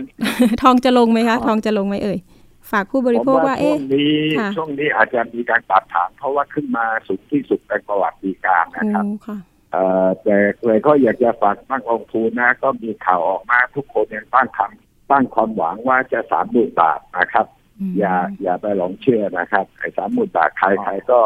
[0.62, 2.20] ทองจะลงไหมครัคะบทองจะลงไหมเอ่ย
[2.72, 9.53] ฝากผู้บริโภคผมว่าช่เอ๊ะวงนี้ค่ะช่วงนี้อาจจะมีการปรับฐานเพราะว่าขึ้นมาสูงที่สุดในประวัติการโอ้นะครับค่ะเอ่อ
[10.24, 17.46] แต่เลยก็อยากจะฝากนักลงทุนนะ ก็มีข่าวออกมาทุกคนยังตั้งคำตั้งความหวังว่าจะสามหมื่นบาทนะครับ
[17.98, 21.20] อย่าอย่าไปหลงเชื่อนะครับไอ้สามหมื่นบาทใครใครก็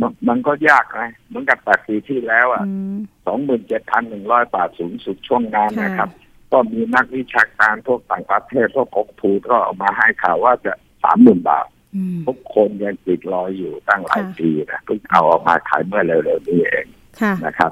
[0.00, 6.10] มันมันก็ยากนะเหมือนกับแปดปีที่แล้วอะอืมสองหมื่นเจ็ดพันหนึ่งร้อยบาทสูงสุดช่วงนั้นค่ะนะครับ
[6.52, 10.72] ก็มีนักวิชาการพวกต่างประเทศพวกกองทุนก็ออกมาให้ข่าวว่าจะ
[11.04, 16.86] สามหมื่นบาทอืมทุกคนยังติดรอยอยู่ตั้งหลายค่ะปีนะเพิ่งเอาออกมาขายเมื่อเร็วๆนี้เอง
[17.22, 17.70] ค่ะนะครับ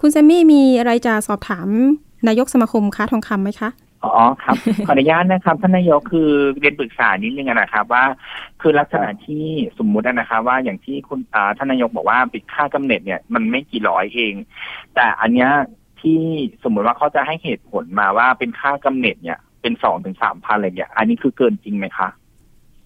[0.00, 1.68] คุณแซมมี่มีอะไรจะสอบถาม
[2.28, 3.70] นายกสมาคมค้าทองคำไหมคะ
[4.04, 4.56] อ๋อครับ
[4.86, 8.04] ขออนุญาตนะครับท่านนายกคือเรียนปรึกษานิดนึงอะนะครับว่า
[8.60, 9.44] คือลักษณะที่
[9.78, 14.34] สมมุติอะนะครับว่าอย่างที่คุณอ่าท่านนายกบอกว่าปิดค่ากำเนิดเนี่ยมันไม่กี่ร้อยเอง
[14.94, 15.50] แต่อันเนี้ย
[16.00, 16.20] ที่
[16.64, 22.08] สมมุติว่าเขาจะให้เหตุผลมาว่าเป็นค่ากำเนิดเนี่ย เป็นสองถึงสามพันอะไรเนี่ยอันนี้คือเกินจริงไหมคะ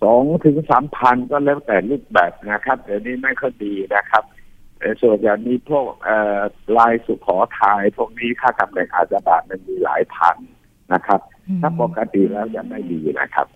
[0.03, 4.38] สองถึงสามพันก็แล้วแต่รูปแบบนะครับเดี๋ยวนี้ไม่ค่อยดีนะครับเอ่อ
[5.03, 6.39] ส่วนอย่างนี้พวกเอ่อ
[6.79, 10.37] ลายสุขอทาย พวกนี้ค่ากำเนิดอาจจะบาทมันมีหลายพัน
[10.93, 11.21] นะครับ
[11.63, 13.47] ถ้าปกติแล้วจะไม่ดีนะครับ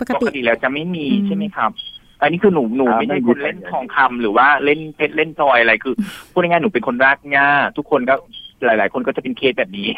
[0.00, 1.70] ปกปติกติแล้วจะไม่มีอืมใช่ไหมครับ
[2.22, 5.94] อันนี้คือหนูหนูอ่าไม่ใช่ไม่มีคนเล่นทองคำหรือว่าเล่นเพชรเล่นพลอยอะไรคือ
[6.32, 8.14] พูดง่ายๆหนูเป็นคนรักง่าทุกคนก็
[8.64, 9.88] หลาย ๆ คนก็จะเป็นเคสแบบนี้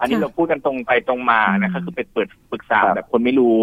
[0.00, 3.60] อันนี้เราพูดกันตรงไปตรงมานะคะคือไปเปิดปรึกษาแบบคนไม่รู้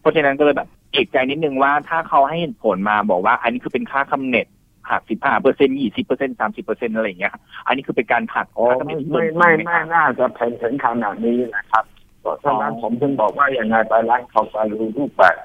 [0.00, 4.46] เพราะฉะนั้นก็เลยแบบเอกใจนิดนึงว่าถ้าเขาให้เหตุผลมาบอกว่า อันนี้คือเป็นค่าคำเน็ต
[4.92, 7.34] หักสิบห้าเปอร์เซ็นยี่สิบเปอร์เซ็นสามสิบเปอร์เซ็นอะไรอย่างเงี้ย
[7.66, 11.84] อันนี้คือเป็นการหักอ๋อค่าคำไม่เน็ตไม่ไม่ไม่น่าจะแพงถึงขนาดนี้นะครับ
[12.20, 15.36] เพราะฉะนั้นผมถึงบอกว่าอย่างไงไปร้านทองไปรู้รูปแบบ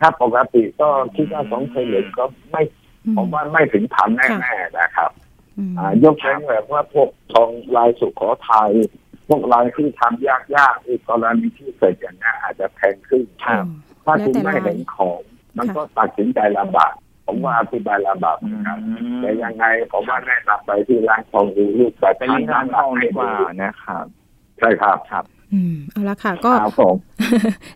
[0.00, 2.62] ถ้าปกติก็คิดว่าสองเฉลี่ยก็ไม่
[3.04, 5.10] อืมผมว่าไม่ถึงพันแน่ๆนะครับ
[5.58, 8.70] อืมอ่ายกเว้นแบบว่าพวกทองลายสุขขอไทย
[9.28, 13.64] พวกลายที่ทำยากๆอีกกรณีที่เกิดอย่างนี้นอาจจะแพงขึ้นครับ
[14.04, 15.20] ถ้าแล้วคุณแต่ไม่ลายเห็นของ
[15.56, 16.92] มันค่ะก็ตัดสินใจลำบาก
[17.26, 18.78] ผมว่าอธิบายลำบากเหอืมือนกัน
[19.18, 23.30] มแต่ยังไงผมว่าแนะนำไปที่ร้านทองดูรูปแบบไปเล่นร้านทองดีกว่า
[23.62, 24.04] นะครับ
[24.58, 26.94] ใช่ครับครับอืมเอาละค่ะก็ครับผม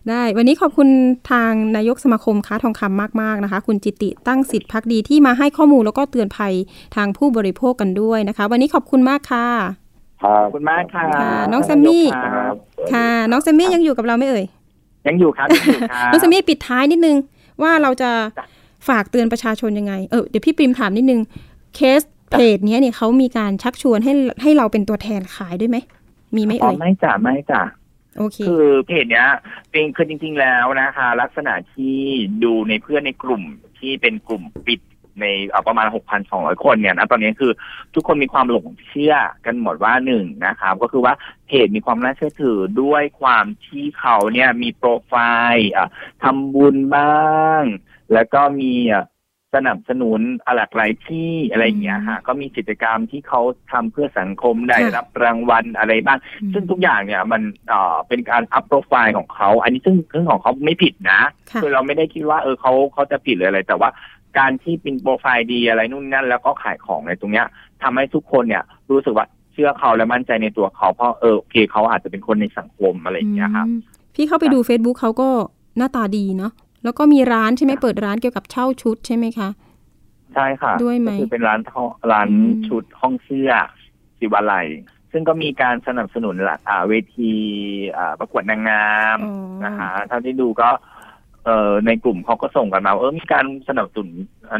[0.09, 0.89] ได้วันนี้ขอบคุณ
[1.31, 6.53] ทางนายกสมาคมค้าทองคำมาก ๆ นะคะ คุณจิติตั้งสิทธิ์พักดีที่มาให้ข้อมูลแล้วก็เตือนภัย
[6.95, 9.47] ทางผู้บริโภคกันด้วยนะคะ วันนี้ขอบคุณมากค่ะ
[10.23, 12.55] ครับขอบคุณมากค่ะค่ะ น้องแซมมี่ครับ
[12.93, 14.45] ค่ะ น้องแซมมี่ยังอยู่กับเราไหม่เอ่ย
[15.07, 17.17] ยังอยู่ครับยังอยู่ครับน้องแซมมี่ปิดท้ายนิดนึง
[17.61, 18.11] ว่าเราจะ
[18.87, 21.21] ฝากเตือนประชาชนยังไง เออเดี๋ยวพี่ปริมถามนิดนึง
[21.75, 25.77] เคสเพจเนี้ยเนี่ยเขามีการชักชวนให้ให้เราเป็นตัวแทนขายด้วยไหม
[26.35, 27.61] มีไหมอ๋อเอ่ยไม่จ้ะไม่จ้ะ
[28.17, 29.27] โอเคคือเพจเนี้ย
[29.71, 31.97] เป็นคือจริง ๆ แล้วนะคะ ลักษณะที่
[32.43, 33.43] ดูในเพื่อนในกลุ่ม
[33.79, 34.79] ที่เป็นกลุ่มปิด
[35.21, 35.87] ในเอ่อประมาณ
[36.25, 37.51] 6,200 คนเนี่ยนะตอนนี้คือ
[37.95, 41.13] ทุกคนมีความหลงเชื่อกันหมดว่าหนึ่งนะครับ ก็คือว่า
[41.47, 45.13] เพจมีความน่าเชื่อถือด้วยความที่เขาเนี่ยมีโปรไฟ
[45.53, 45.87] ล์อะ
[46.23, 47.63] ทำบุญบ้าง
[48.13, 49.05] แล้วก็มีอะ
[49.55, 50.21] สนับสนุน
[50.55, 53.41] หลากหลายที่อะไรอย่างเงี้ยค่ะ ก็มีกิจกรรมที่เขา
[53.71, 56.19] ทำเพื่อสังคมได้ค่ะรับรางวัลอะไรบ้าง
[56.53, 63.89] ซึ่งทุกอย่างเนี่ยมันเอ่อเป็นการอัพโปรไฟล์ของเขา อันนี้ซึ่งซึ่งของเขาไม่ผิดนะค่ะคือเราไม่ได้คิดว่าเออเขาเขาจะผิดหรืออะไร แต่ว่า
[64.39, 67.45] การที่เป็นโปรไฟล์ดีอะไรนู่นนั่น แล้วก็ขายของในตรงเนี้ย
[67.83, 73.79] ทำให้ทุกคนเนี่ยรู้สึกว่าเชื่อเขาและมั่นใจในตัวเขาเพราะเออโอเคเขาอาจจะเป็นคนในสังคมอะไรอย่างเงี้ยครับอืม
[74.15, 75.29] พี่เข้าไปดู Facebook เขาก็
[75.77, 76.51] หน้าตาดีเนาะ
[76.83, 79.49] แล้วก็มีร้านใช่ไหมเปิดร้านเกี่ยวกับเช่าชุดใช่ไหมคะ
[80.33, 83.51] ใช่ค่ะด้วยไหมก็คือเป็นร้านท่อร้านอืมชุดห้องเสื้อ
[84.19, 84.67] สิวาลัย
[85.11, 87.31] ซึ่งก็มีการสนับสนุนหลักอ่าเวที
[87.97, 89.35] อ่าประกวดนางงามอ๋อ
[89.65, 90.69] นะคะเท่าที่ดูก็
[91.45, 94.09] เอ่อในกลุ่มเขาก็ส่งกันมาว่าเออมีการสนับสนุน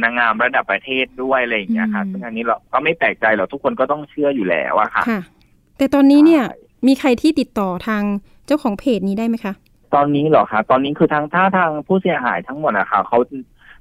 [0.03, 5.21] นางงามระดับประเทศด้วยอะไรอย่างเงี้ยค่ะอืมซึ่งอันนี้เราก็ไม่แปลกใจหรอกทุกคนก็ต้องเชื่ออยู่แล้วอะค่ะค่ะ
[5.77, 6.43] แต่ตอนนี้เนี่ย
[6.87, 8.03] มีใครที่ติดต่อทาง
[8.45, 9.53] เจ้าของเพจนี้ได้ไหมคะ
[9.93, 13.17] ตอนนี้เหรอคะตอนนี้คือทางถ้าทางผู้เสียหายทั้งหมดอะค่ะเขา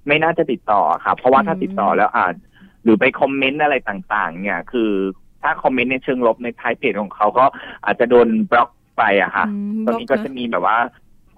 [0.07, 2.35] ไม่น่าจะติดต่อค่ะ เพราะว่าถ้าอืมติดต่อแล้วอาจ
[2.85, 4.91] หรือไปคอมเมนต์อะไรต่างๆ เนี่ย คือ
[5.43, 7.45] ถ้าคอมเมนต์ในเชิงลบในท้ายเพจของเขาก็
[7.85, 10.79] อาจจะโดนบล็อกไปอะค่ะอืมตอนนี้ก็บล็จะนะมีแบบว่า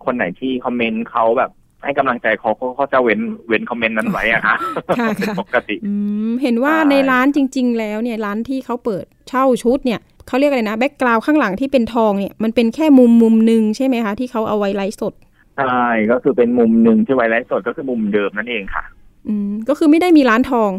[0.04, 1.50] คนไหนที่คอมเมนต์เขาแบบ
[1.85, 4.57] ให้กำลังใจเขาเขาเขาจะเว้นเว้นคอมเมนต์นั้นไว้อะค่ะ
[4.98, 5.92] ค่ะเป็นค่ะปกติอื
[6.28, 15.14] มเห็นว่าใช่ในร้านจริง ๆ แล้วเนี่ยร้านที่เขาเปิดเช่าชุดเนี่ย เขาเรียกอะไรนะแบ็กกราวข้างหลังที่เป็นทองเนี่ยมันเป็นแค่มุมมุมหนึ่งใช่ไหมคะ ที่เขาเอาไว้ไลฟ์สด
[15.59, 18.85] ใช่ก็คือเป็นมุมหนึ่งที่ไว้ไลฟ์สดก็คือมุมเดิมนั่นเองค่ะ
[19.29, 20.71] อืมก็คือไม่ได้มีร้านทอง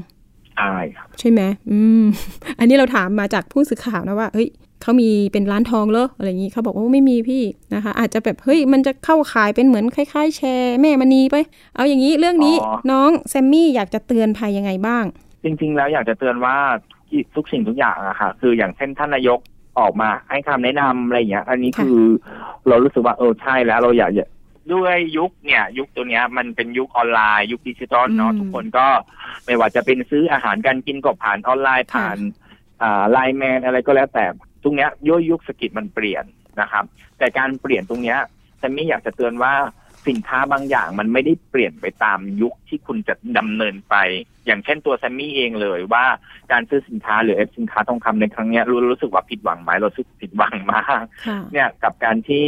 [0.57, 2.03] ใช่ครับใช่ไหมอืม
[2.59, 4.49] อันนี้เราถามมาจากผู้สื่อข่าวนะว่าเฮ้ย
[4.81, 11.35] เขามีเป็นร้านทองเหรออะไรอย่างนี้เขาบอกว่าไม่มีพี่นะคะ อาจจะแบบเฮ้ยมันจะเข้าขายเป็นเหมือนคล้ายๆ แชร์แม่มณีไป
[11.75, 12.55] เอาอย่างนี้เรื่องนี้
[12.91, 15.03] น้องแซมมี่อยากจะเตือนภัยยังไงบ้าง
[15.43, 16.57] จริง ๆ แล้วอยากจะเตือนว่า
[17.35, 19.39] ทุกสิ่งทุกอย่างอะค่ะ คืออย่างเช่นท่านนายก
[19.79, 22.03] ออกมาให้คำแนะนำอะไรอย่างเงี้ย อันนี้ค่ะคือ
[22.67, 24.25] เรารู้สึกว่าเออใช่แล้วเราอยากจะ
[24.73, 28.87] ด้วยยุคเนี่ย ยุคตัวเนี้ยมันเป็นยุคออนไลน์ ยุคดิจิตอลเนาะทุกคนก็
[29.45, 32.17] ไม่ว่าจะเป็นซื้ออาหารการกินก็ผ่านออนไลน์ผ่าน
[32.81, 34.25] อ่าไลแมนอะไรก็แล้วแต่
[34.63, 36.23] ตรงเนี้ยยุยุคสกิจมันเปลี่ยน
[36.61, 36.83] นะครับ
[37.17, 38.17] แต่การเปลี่ยนตรงเนี้ย
[38.59, 39.53] แซมมี่อยากจะเตือนว่า
[40.07, 43.95] สินค้าบางอย่างมันไม่ได้เปลี่ยนไปตามยุคที่คุณจะดำเนินไป
[44.45, 46.05] อย่างเช่นตัวแซมมี่เองเลยว่า
[46.51, 51.01] การซื้อสินค้าหรือเอฟสินค้าทองคำในครั้งเนี้ยรู้รู้สึกว่าผิดหวังไหมเรารู้สึกผิดหวังมากค่ะ
[51.53, 52.45] เนี่ยกับการที่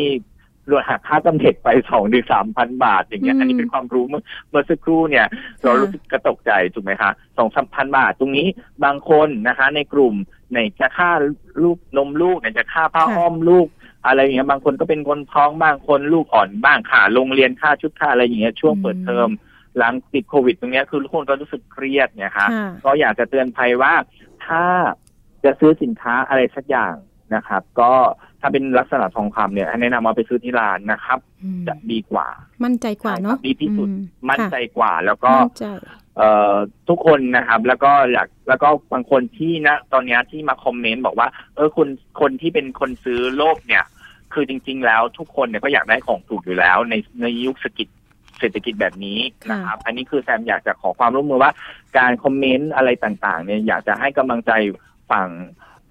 [0.70, 5.26] รวมหักค่ากำเนิดไปสองถึงสามพันบาท อย่างเงี้ยอืมอันนี้เป็นความรู้เมื่อเมื่อสักครู่เนี่ย
[5.64, 8.48] เรารู้สึกกระตกใจถูกไหมคะสองสามพันบาท ตรงนี้
[8.84, 10.14] บางคนนะคะ ในกลุ่ม
[10.52, 11.12] ไหนจะค่า
[11.64, 13.68] ลูกนมลูกไหนจะค่าผ้าค่ะอ้อมลูก
[14.06, 19.30] อะไรอย่างเงี้ยบางคนก็เป็นคนท้องบางคนลูกอ่อนบ้างค่าโรงเรียนค่าชุดค่าอะไรอย่างเงี้ยช่วงเปิดเทอม
[19.78, 23.94] หลังติดโควิด ตรงเนี้ยคือทุกคนก็รู้สึกเครียดเนี่ยค่ะค่ะก็อยากจะเตือนภัยว่า
[24.46, 24.64] ถ้า
[25.44, 26.96] จะซื้อสินค้าอะไรสักอย่าง
[27.36, 27.94] นะครับ ก็
[28.42, 32.28] ถ้าเป็นลักษณะทองคำเนี่ยให้แนะนำเอาไปซื้อที่ร้านนะครับอืมจะดีกว่า
[32.64, 33.94] มั่นใจกว่าเนาะใช่ครับดีที่สุดอื
[34.30, 35.68] มั่นค่ะใจกว่าแล้วก็มั่นใจ
[36.18, 36.54] เอ่อ
[36.90, 41.88] ทุกคนนะครับ แล้วก็อยากแล้วก็บางคนที่นะ ตอนเนี้ยที่มาคอมเมนต์บอกว่า เออคน
[42.22, 43.84] คนที่เป็นคนซื้อโลภเนี่ย
[44.34, 47.88] คือจริง ๆ แล้วทุกคนเนี่ยก็อยากได้ของถูกอยู่แล้ว ในในยุคสกิจ
[48.40, 49.20] เศรษฐกิจแบบนี้
[49.52, 51.52] นะครับ อันนี้คือแซมอยากจะขอความร่วมมือว่า
[51.98, 54.52] การคอมเมนต์อะไรต่างๆ เนี่ยอยากจะให้กำลังใจ
[55.12, 55.30] ฝั่ง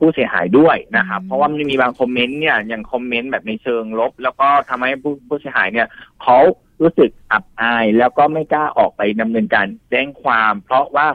[0.00, 5.88] ผู้เสียหายด้วยนะครับอืมเพราะว่ามันมีบางคอมเมนต์เนี่ยอย่างคอมเมนต์แบบในเชิงลบ แล้วก็ทำให้ผู้ผู้เสียหายเนี่ย
[6.22, 6.38] เขา
[6.82, 11.06] รู้สึกอับอาย แล้วก็ไม่กล้าออกไปดำเนินการแจ้งความ เพราะว่า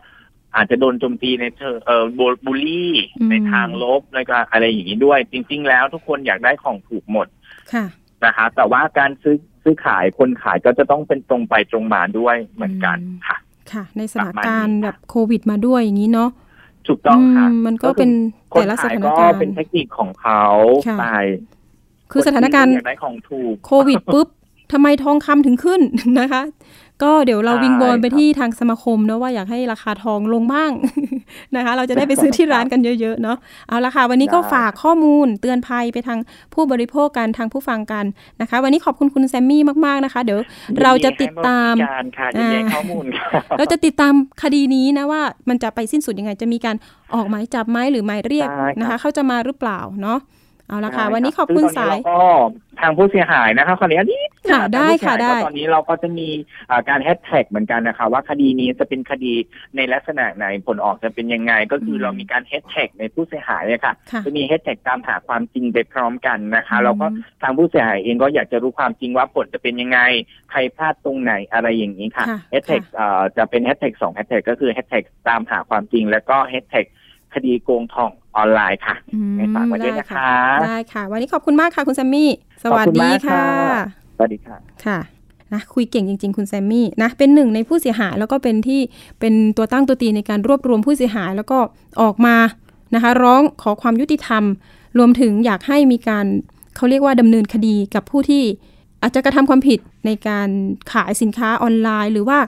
[0.55, 7.27] อาจจะโดนโจมตีในเชิงเอ่อบูบูลลี่อืมในทางลบแล้วก็อะไรอย่างนี้ด้วย จริง ๆ แล้วทุกคนอยากได้ของถูกหมด
[7.73, 7.85] ค่ะ
[8.25, 13.37] นะคะแต่ว่าการซื้อซื้อขายคนขายก็จะต้องเป็นตรงไปตรงมาด้วยเหมือนกันอืมค่ะ
[13.71, 16.29] ค่ะ ในสถานการณ์แบบโควิดมาด้วยอย่างนี้เนาะ
[16.87, 18.11] ถูกต้องค่ะมมันก็เป็น
[18.53, 20.43] คแต่นละสขายถานก็การณ์เป็นเทคนิคของเขา
[20.87, 21.05] ค่ะไป
[22.11, 24.27] คือสถานการณ์อยากได้ของถูกโควิดปุ๊บ
[24.71, 25.81] ทำไมทองคำถึงขึ้น
[26.19, 26.43] นะคะ
[27.03, 30.71] ก็เดี๋ยวเราใช่วิงวอนไปครับที่ทางสมาคมเนาะว่าอยากให้ราคาทองลงบ้าง
[31.55, 36.19] นะคะ เราจะได้ไปซื้อที่ร้านกันเยอะๆเนาะเอาละค่ะวันนี้ก็ฝากข้อมูลเตือนภัยไปทาง
[36.53, 38.05] ผู้บริโภคกันทางผู้ฟังกัน
[38.41, 40.39] นะคะ วันนี้ขอบคุณคุณแซมมี่มากๆนะคะ เดี๋ยว
[40.81, 46.75] เราจะติดตามยินดีให้บริการค่ะยินดีให้ข้อมูลค่ะเราจะติดตามคดีนี้นะว่ามันจะไปสิ้นสุดยังไงจะมีการ
[47.13, 50.19] ออกหมายจับไหมหรือหมายเรียกได้ครับนะคะ เขาจะมาหรือเปล่าเนาะ
[50.67, 52.19] เอาละค่ะได้วันนี้รัขอบคุณซึ่งตนสายนี้เรก็
[52.81, 56.27] ทางผู้เสียหายนะคะขออนุญาตนิดค่ะทางได้ผู้เสียหายค่ะได้ก็ตอนนี้เราก็จะมี
[56.69, 59.33] อ่าการแฮชแท็กเหมือนกันนะคะว่าคดีนี้จะเป็นคดี
[59.75, 67.07] ในลักษณะไหนผลออกจะเป็นยังไง ก็คืออมเรามีการแฮชแท็กในผู้เสียหายอะค่ะค่ะ จะมีแฮชแท็กตามหาความจริงไปพร้อมกันนะคะอืมแล้วก็
[67.41, 69.99] ทางผู้เสียหายเองก็อยากจะรู้ความจริงว่าผลจะเป็นยังไง
[70.51, 72.81] ใครพลาดตรงไหนอะไรอย่างนี้ค่ะค่ะแฮชแท็ก
[73.37, 76.85] จะเป็นแฮชแท็กสองแฮชแท็กก็คือแฮชแท็กตามหาความจริงแล้วก็แฮชแท็ก
[77.35, 80.29] คดีโกงทองออนไลน์ค่ะอืมให้ฝากไว้ด้วยนะคะ
[80.63, 82.29] ได้ค่ะ วันนี้ขอบคุณมากค่ะคุณแซมมี่
[82.63, 83.83] สวัสขอบคุณดีมากค่ะค่ะ
[84.17, 84.99] สวัสดีค่ะ ค่ะ
[85.53, 88.81] นะคุยเก่งจริง ๆ คุณแซมมี่นะเป็นหนึ่งในผู้เสียหายแล้วก็เป็นที่
[89.19, 91.57] เป็นตัวตั้งตัวตีในการรวบรวมผู้เสียหายแล้วก็
[92.01, 92.35] ออกมา
[92.95, 94.43] นะคะ ร้องขอความยุติธรรม
[94.97, 96.25] รวมถึงอยากให้มีการ
[96.75, 98.43] เขาเรียกว่าดำเนินคดีกับผู้ที่
[99.01, 100.49] อาจจะกระทำความผิดในการ
[100.91, 102.39] ขายสินค้าออนไลน์ หรือว่า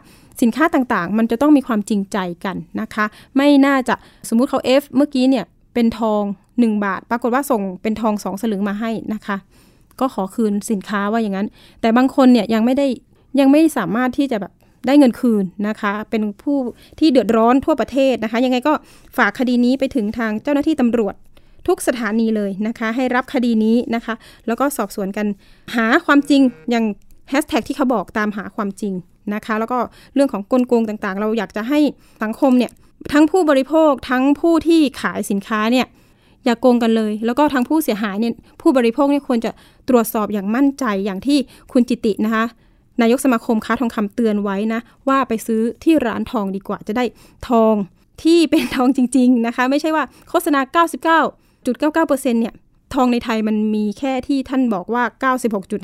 [0.42, 3.06] สินค้าต่างๆ มันจะต้องมีความจริงใจกันนะคะ
[3.38, 3.96] ไม่น่าจะ
[4.30, 6.24] สมมุติเขา F เมื่อกี้เนี่ยเป็นทอง
[6.54, 9.38] 1 บาท ปรากฏว่าส่งเป็นทองสองสลึงมาให้นะคะ
[10.00, 11.48] ก็ขอคืนสินค้าว่าอย่างนั้น
[11.82, 12.88] แต่บางคนเนี่ยยังไม่ได้
[13.40, 14.54] ยังไม่สามารถที่จะแบบ
[14.88, 16.58] ได้เงินคืนนะคะ เป็นผู้
[17.00, 18.74] ที่เดือดร้อนทั่วประเทศนะคะ ยังไงก็
[19.18, 21.16] ฝากคดีนี้ไปถึงทางเจ้าหน้าที่ตำรวจ
[21.68, 24.14] ทุกสถานีเลยนะคะ ให้รับคดีนี้นะคะ
[24.48, 25.28] แล้วก็สอบสวนกัน
[25.76, 26.86] หาความจริงอย่าง
[27.30, 28.94] แฮชแท็กที่เขาบอกตามหาความจริง
[29.34, 29.78] นะคะ แล้วก็
[30.16, 31.80] เรื่องของกลโกงต่างๆ เราอยากจะให้
[32.24, 32.72] สังคมเนี่ย
[33.14, 35.88] ทั้งผู้บริโภคทั้งผู้ที่ขายสินค้าเนี่ย
[36.46, 39.52] อย่ากโกงกันเลย แล้วก็ทางผู้เสียหายเนี่ยผู้บริโภคเนี่ยควรจะ
[39.90, 41.38] ตรวจสอบอย่างมั่นใจอย่างที่
[41.72, 42.46] คุณจิตินะคะ
[43.02, 47.06] นายกสมาคมค้าทองคำเตือนไว้นะ ว่าไปซื้อที่ร้านทองดีกว่าจะได้
[47.50, 47.76] ทอง
[48.24, 50.62] ที่เป็นทองจริง ๆนะคะ ไม่ใช่ว่าโฆษณา
[51.44, 52.54] 99.99%เนี่ย
[52.94, 55.04] ทองในไทยมันมีแค่ที่ท่านบอกว่า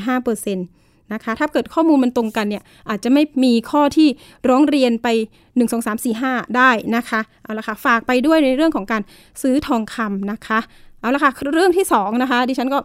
[0.04, 0.83] 96.5%
[1.14, 4.08] นะคะ ถ้าเกิดข้อมูลมันตรงกันเนี่ยอาจจะไม่มีข้อที่
[4.50, 5.08] ร้องเรียนไป
[5.42, 9.02] 1 2 3 4 5 ได้นะคะเอาละค่ะฝากไปด้วยในเรื่องของการ
[9.42, 10.60] ซื้อทองคำนะคะ
[11.02, 12.80] เอาละค่ะเรื่องที่สองนะคะดิฉันก็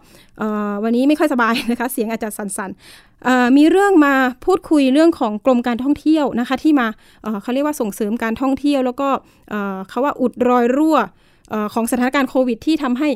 [0.85, 4.14] วันนี้ไม่ค่อยสบายนะคะเสียงอาจจะสั่นๆมีเรื่องมา
[4.45, 6.87] พูดคุยเรื่องของกรมการท่องเที่ยวนะคะที่มา
[7.23, 9.09] เเขาเรียกว่าส่งเสริมการท่องเที่ยว แล้วก็
[9.51, 10.99] เเขาว่าอุดรอยรั่ว
[11.53, 13.09] ออของสถานการณ์โควิดที่ทำให้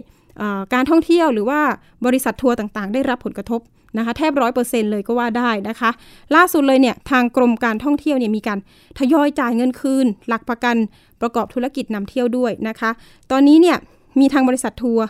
[0.74, 1.60] การท่องเที่ยวหรือว่า
[2.06, 3.60] บริษัททัวร์ต่างๆ ได้รับผลกระทบ
[3.96, 5.90] นะคะแทบร้อยเปอร์เซ็นเลยก็ว่าได้นะคะ
[6.34, 8.58] ล่าสุดเลยเนี่ยทางกรมการท่องเที่ยวเนี่ยมีการ
[8.98, 10.76] ทยอยจ่ายเงินคืน หลักประกัน
[11.20, 12.90] ประกอบธุรกิจนำเที่ยวด้วยนะคะ
[13.30, 13.76] ตอนนี้เนี่ย
[14.20, 15.06] มีทางบริษัททัวร์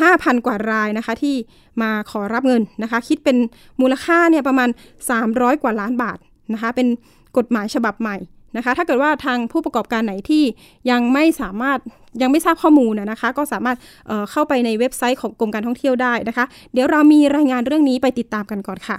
[0.00, 1.34] ห้าพันกว่ารายนะคะ ที่
[1.82, 3.36] มาขอรับเงินนะคะ คิดเป็น
[3.80, 4.68] มูลค่าเนี่ยประมาณ
[5.16, 6.18] 300 กว่าล้านบาท
[6.52, 6.88] นะคะ เป็น
[7.36, 8.16] กฎหมายฉบับใหม่
[8.56, 10.44] นะคะ ถ้าเกิดว่าทางผู้ประกอบการไหนที่
[10.90, 11.78] ยังไม่สามารถ
[12.22, 18.98] ยังไม่ทราบข้อมูลนะคะ ก็สามารถเเข้าไปในเว็บไซต์ของกรมการท่องเที่ยวได้นะคะ เดี๋ยวเรามีรายงานเรื่องนี้ไปติดตามกันก่อนค่ะ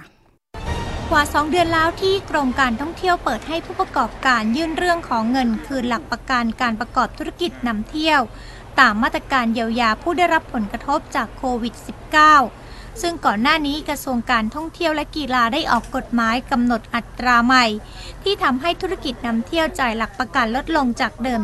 [1.10, 8.20] กว่า 2 เดือนแล้วที่กรมการท่องเที่ยวเปิดให้ผู้ประกอบการยื่นเรื่องของเงินคืนหลักประกันการประกอบธุรกิจนำเที่ยว
[8.80, 11.74] ตามมาตรการเยียวยาผู้ได้รับผลกระทบจากโควิด
[12.24, 12.65] -19
[13.02, 17.64] ซึ่งก่อนหน้านี้กระทรวงการท่องเที่ยวและกีฬาได้ออกกฎหมายกำหนดอัตราใหม่
[18.22, 21.40] ที่ทำให้ธุรกิจนำเที่ยวจ่ายหลักประกันลดลงจากเดิม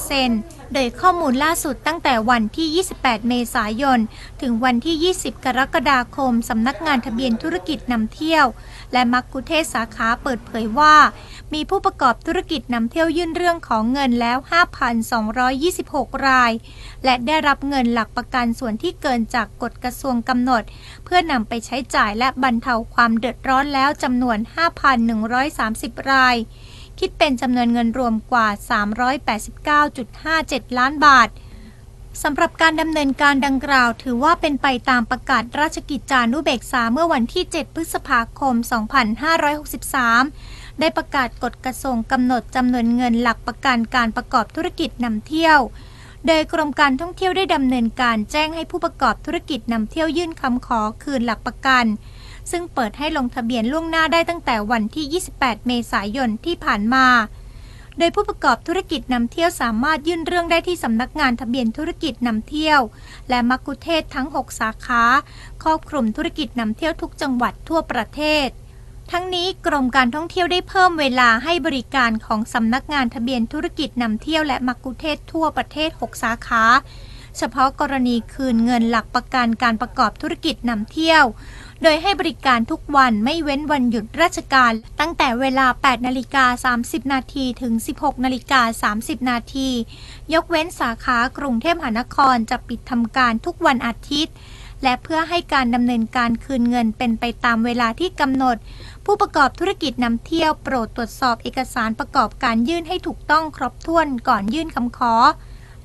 [0.00, 3.98] 70% โดยข้อมูลล่าสุดตั้งแต่วันที่ 28 เมษายน
[4.40, 8.46] ถึงวันที่ 20 กรกฎาคม สำนักงานทะเบียนธุรกิจนำเที่ยว
[8.92, 10.94] และมักคุเทศสาขาเปิดเผยว่า
[11.54, 14.38] มีผู้ประกอบธุรกิจนำเที่ยวยื่นเรื่องของเงินแล้ว
[15.52, 16.52] 5,226 ราย
[17.04, 20.62] และได้รับเงินหลักประกันส่วนที่เกินจากกฎกระทรวงกำหนด
[21.04, 24.38] เพื่อนำไปใช้จ่ายและบรรเทาความเดือดร้อนแล้วจำนวน
[25.24, 26.36] 5,130 ราย
[27.00, 28.48] คิดเป็นจำนวนเงินรวมกว่า
[29.62, 31.28] 389.57 ล้านบาท
[32.22, 38.54] สำหรับการดำเนินการดังกล่าว ถือว่าเป็นไปตามประกาศราชกิจจานุเบกษาเมื่อวันที่ 7 พฤษภาคม
[40.22, 45.58] 2563 ได้ประกาศกฎกระทรวงกำหนดจำนวนเงินหลักประกันการประกอบธุรกิจนำเที่ยว
[46.26, 51.84] โดยกรมการท่องเที่ยวได้ดำเนินการแจ้งให้ผู้ประกอบธุรกิจนำเที่ยวยื่นคำขอคืนหลักประกัน
[52.50, 57.06] ซึ่งเปิดให้ลงทะเบียนล่วงหน้าได้ตั้งแต่วันที่ 28 เมษายนที่ผ่านมา
[57.98, 62.80] โดยผู้ประกอบธุรกิจนำเที่ยวสามารถยื่นเรื่องได้ที่สำนักงานทะเบียนธุรกิจนำเที่ยว
[63.28, 65.02] และมักคุเทศทั้ง 6 สาขา
[65.62, 68.48] ครอบคลุมธุรกิจนำเที่ยวทุกจังหวัดทั่วประเทศ
[69.10, 76.64] ทั้งนี้กรมการท่องเที่ยวได้เพิ่มเวลาให้บริการของสำนักงานทะเบียนธุรกิจนำเที่ยวและมักคุเทศทั่วประเทศ 6 สาขา
[77.36, 81.24] เฉพาะกรณีคืนเงินหลักประกันการประกอบธุรกิจนำเที่ยว
[81.82, 89.68] โดยให้บริการทุกวันไม่เว้นวันหยุดราชการ ตั้งแต่เวลา 8 นาฬิกา 30 นาทีถึง 16 นาฬิกา 30 นาที
[90.34, 94.34] ยกเว้นสาขากรุงเทพมหานครจะปิดทำการทุกวันอาทิตย์
[94.82, 98.56] และเพื่อให้การดำเนินการคืนเงินเป็นไปตามเวลาที่กำหนด
[99.04, 105.14] ผู้ประกอบธุรกิจนำเที่ยวโปรดตรวจสอบเอกสารประกอบการยื่นให้ถูกต้องครบถ้วนก่อนยื่นคำขอ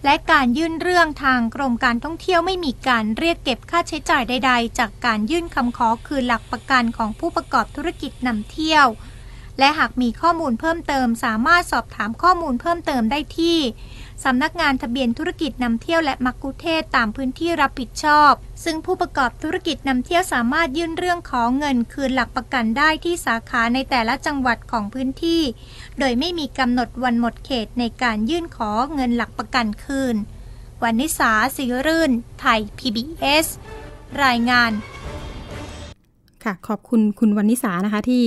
[0.06, 8.86] และการยื่นเรื่องทางกรมการท่องเที่ยวไม่มีการเรียกเก็บค่าใช้จ่ายใด ๆ จากการยื่นคำขอคืนหลักประกันของผู้ประกอบธุรกิจนำเที่ยว
[9.60, 13.58] และหากมีข้อมูลเพิ่มเติม สามารถสอบถามข้อมูลเพิ่มเติมได้ที่
[14.23, 18.32] สำนักงานทะเบียนธุรกิจนำเที่ยวและมักคุเทศตามพื้นที่รับผิดชอบ
[18.63, 25.41] ซึ่งผู้ประกอบธุรกิจนำเที่ยวสามารถยื่นเรื่องของเงินคืนหลักประกันได้ที่สาขาในแต่ละจังหวัดของพื้นที่
[25.99, 30.15] โดยไม่มีกำหนดวันหมดเขตในการยื่นขอเงินหลักประกันคืน
[30.84, 33.45] วันนิสาสิรื่น ไทย PBS
[34.23, 34.71] รายงาน
[36.43, 38.25] ค่ะ ขอบคุณคุณวันนิสานะคะที่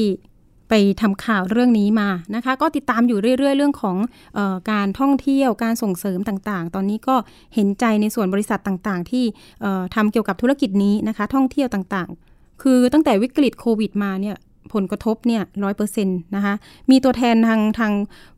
[0.69, 3.97] ไปทำข่าวเรื่องนี้มานะคะ ก็ติดตามอยู่เรื่อย ๆ เรื่องของ
[4.39, 7.17] ออการท่องเที่ยวการส่งเสริมต่างๆ ตอนนี้ก็
[7.55, 9.25] เห็นใจในส่วนบริษัทต่างๆ ที่
[9.95, 14.37] ทำเกี่ยวกับธุรกิจนี้นะคะ ท่องเที่ยวต่างๆ คือตั้งแต่วิกฤตโควิดมาเนี่ย
[14.73, 16.55] ผลกระทบเนี่ยร้อยเปอร์เซ็นต์นะคะ
[16.91, 17.93] มีตัวแทนทางทาง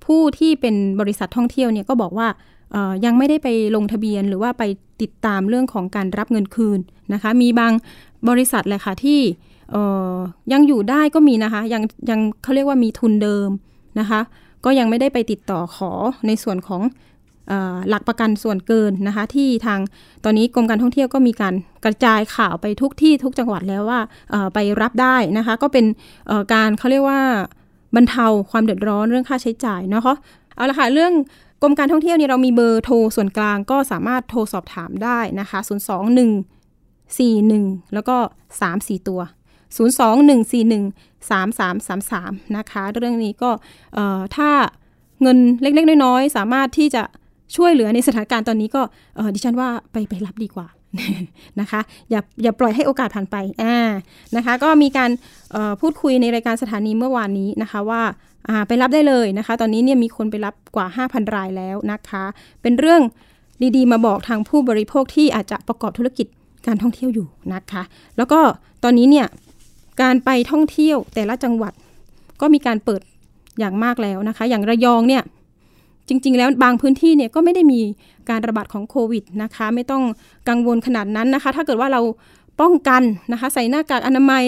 [0.07, 2.29] ผู้ที่เป็นบริษัทท่องเที่ยวเนี่ยก็บอกว่า
[3.05, 4.63] ยังไม่ได้ไปลงทะเบียนหรือว่าไป
[5.03, 6.79] ติดตามเรื่องของการรับเงินคืน
[7.13, 7.73] นะคะ มีบาง
[8.29, 9.21] บริษัทแหละค่ะที่
[10.53, 13.49] ยังอยู่ได้ก็มีนะคะ ยังยังเขาเรียกว่ามีทุนเดิม
[14.01, 14.21] นะคะ
[14.65, 15.91] ก็ยังไม่ได้ไปติดต่อขอ
[16.27, 16.83] ในส่วนของ
[17.89, 19.81] หลักประกันส่วนเกินนะคะ ที่ทาง
[20.25, 21.55] ตอนนี้กรมการท่องเที่ยวก็มีการ
[21.85, 24.01] กระจายข่าวไปทุกที่ทุกจังหวัดแล้วว่า
[24.55, 25.85] ไปรับได้นะคะ ก็เป็น
[26.53, 27.21] การเขาเรียกว่า
[27.97, 30.03] บรรเทาความเดือดร้อนเรื่องค่าใช้จ่ายเนาะ
[30.57, 31.13] เอาละค่ะเรื่อง
[31.63, 35.59] กรมการท่องเที่ยวเนี่ยเรามีเบอร์โทรส่วนกลางก็สามารถโทรสอบถามได้นะคะ
[36.37, 38.17] 021 41 แล้วก็
[38.61, 39.21] 3 4 ตัว
[39.79, 43.51] 021413333 นะคะ เรื่องนี้ก็
[44.37, 44.51] ถ้า
[45.23, 47.03] เงินเล็ก ๆ น้อย ๆ สามารถที่จะ
[47.57, 48.83] ช่วยเหลือในสถานการณ์ตอนนี้ก็
[49.35, 50.67] ดิฉันว่าไปไปรับดีกว่า
[51.61, 51.81] นะคะ
[52.11, 53.77] อย่าอย่าปล่อยให้โอกาสผ่านไปอ่า
[54.37, 55.11] นะคะ ก็มีการ
[55.81, 58.03] พูดคุยในรายการสถานีเมื่อวานนี้นะคะว่า
[58.69, 62.25] ไปรับได้เลยนะคะ ตอนนี้เนี่ยมีคนไปรับกว่า 5,000 รายแล้วนะคะ
[62.63, 63.03] เป็นเรื่อง
[63.77, 66.27] ดีๆ มาบอกทางผู้บริโภคที่อาจจะประกอบธุรกิจ
[66.67, 67.83] การท่องเที่ยวอยู่นะคะ
[68.17, 68.41] แล้วก็
[68.85, 69.27] ตอนนี้เนี่ย
[70.03, 71.73] การไปท่องเที่ยวแต่ละจังหวัด
[72.41, 73.01] ก็มีการเปิด
[73.59, 75.23] อย่างมากแล้วนะคะ อย่างระยองเนี่ย
[76.09, 77.81] จริง ๆ แล้วบางพื้นที่เนี่ยก็ไม่ได้มี
[78.31, 80.03] การระบาดของโควิดนะคะ ไม่ต้อง
[80.49, 82.01] กังวลขนาดนั้นนะคะ ถ้าเกิดว่าเรา
[82.61, 83.03] ป้องกัน
[83.33, 84.43] นะคะ ใส่หน้ากากอนามัย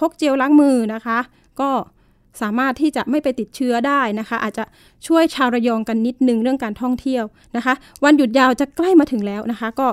[0.00, 1.18] พกเจลล้างมือนะคะ
[1.60, 1.70] ก็
[2.42, 4.64] สามารถที่จะไม่ไปติดเชื้อได้นะคะ อาจจะ
[5.06, 7.24] ช่วยชาวระยองกันนิดนึงเรื่องการท่องเที่ยว
[7.56, 9.86] นะคะ วันหยุดยาวจะใกล้มาถึงแล้วนะคะ ก็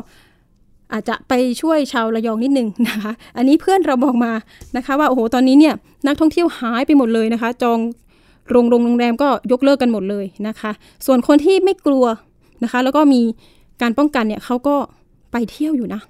[0.93, 4.31] อาจจะไปช่วยชาวระยองนิดนึงนะคะ อันนี้เพื่อนเราบอกมา
[4.77, 5.73] นะคะ ว่าโอ้โหตอนนี้เนี่ย
[6.07, 7.79] นักท่องเที่ยวหายไปหมดเลยนะคะ จอง
[8.49, 10.71] โรงโรงโรงแรมก็ยกเลิกกันหมดเลยนะคะ
[11.05, 12.05] ส่วนคนที่ไม่กลัว
[12.63, 13.21] นะคะ แล้วก็มี
[13.81, 14.75] การป้องกันเนี่ยเขาก็
[15.31, 16.01] ไปเที่ยวอยู่นะ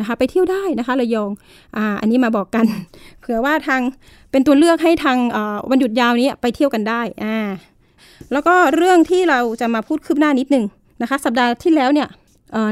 [0.00, 1.30] นะคะ ไปเที่ยวได้นะคะระยอง
[1.76, 2.64] อ่าอันนี้มาบอกกัน
[3.20, 3.80] เผื่อว่าทาง
[4.30, 5.18] เป็นตัวเลือกให้ทาง
[5.70, 7.36] วันหยุดยาวนี้ไปเที่ยวกันได้อ่า
[8.32, 10.64] แล้วก็เรื่องที่เราจะมาพูดคืบหน้านิดนึง
[11.02, 12.08] นะคะ สัปดาห์ที่แล้วเนี่ย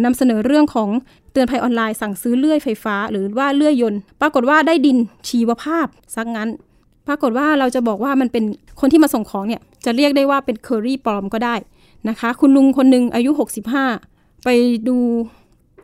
[0.04, 0.88] นำเสนอเรื่องของ
[1.32, 4.96] เตือนภัยออนไลน์สั่งซื้อเลื่อยไฟฟ้า หรือว่าเลื่อยยนต์ ปรากฏว่าได้ดิน
[5.28, 6.48] ชีวภาพซะงั้น
[7.08, 8.44] ปรากฏว่าเราจะบอกว่ามันเป็น
[8.80, 11.54] คนที่มาส่งของเนี่ยจะเรียกได้ว่าเป็นเคอรี่ปลอมก็ได้
[12.08, 13.30] นะคะ คุณลุงคนหนึ่งอายุ
[13.86, 14.48] 65 ไป
[14.88, 14.96] ดู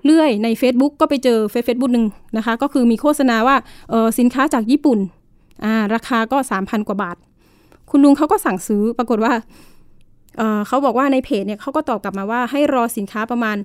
[0.04, 3.56] เลื่อยใน Facebook ก็ไปเจอเฟซเฟซบุ๊กหนึ่งนะคะ ก็คือมีโฆษณาว่า
[3.92, 4.98] เอ่อสินค้าจากญี่ปุ่น
[5.64, 7.16] อ่าราคาก็ 3,000 กว่าบาท
[7.90, 9.32] คุณลุงเขาก็สั่งซื้อปรากฏว่า
[10.38, 13.56] เเขาบอกว่าในเพจเนี่ยเขาก็ตอบกลับมาว่าให้รอสินค้าประมาณ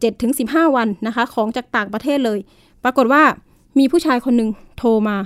[0.00, 2.38] เจ็ดถึงสิบห้าวันนะคะ ของจากต่างประเทศเลย
[2.84, 3.22] ปรากฏว่า
[3.78, 4.48] มีผู้ชายคนหนึ่ง
[4.78, 5.16] โทรมา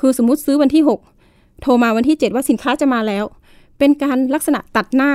[0.00, 0.82] คือสมมุติซื้อวันที่
[1.22, 3.24] 6 โทรมาวันที่ 7 ว่าสินค้าจะมาแล้ว
[3.78, 5.12] เป็นการลักษณะตัดหน้า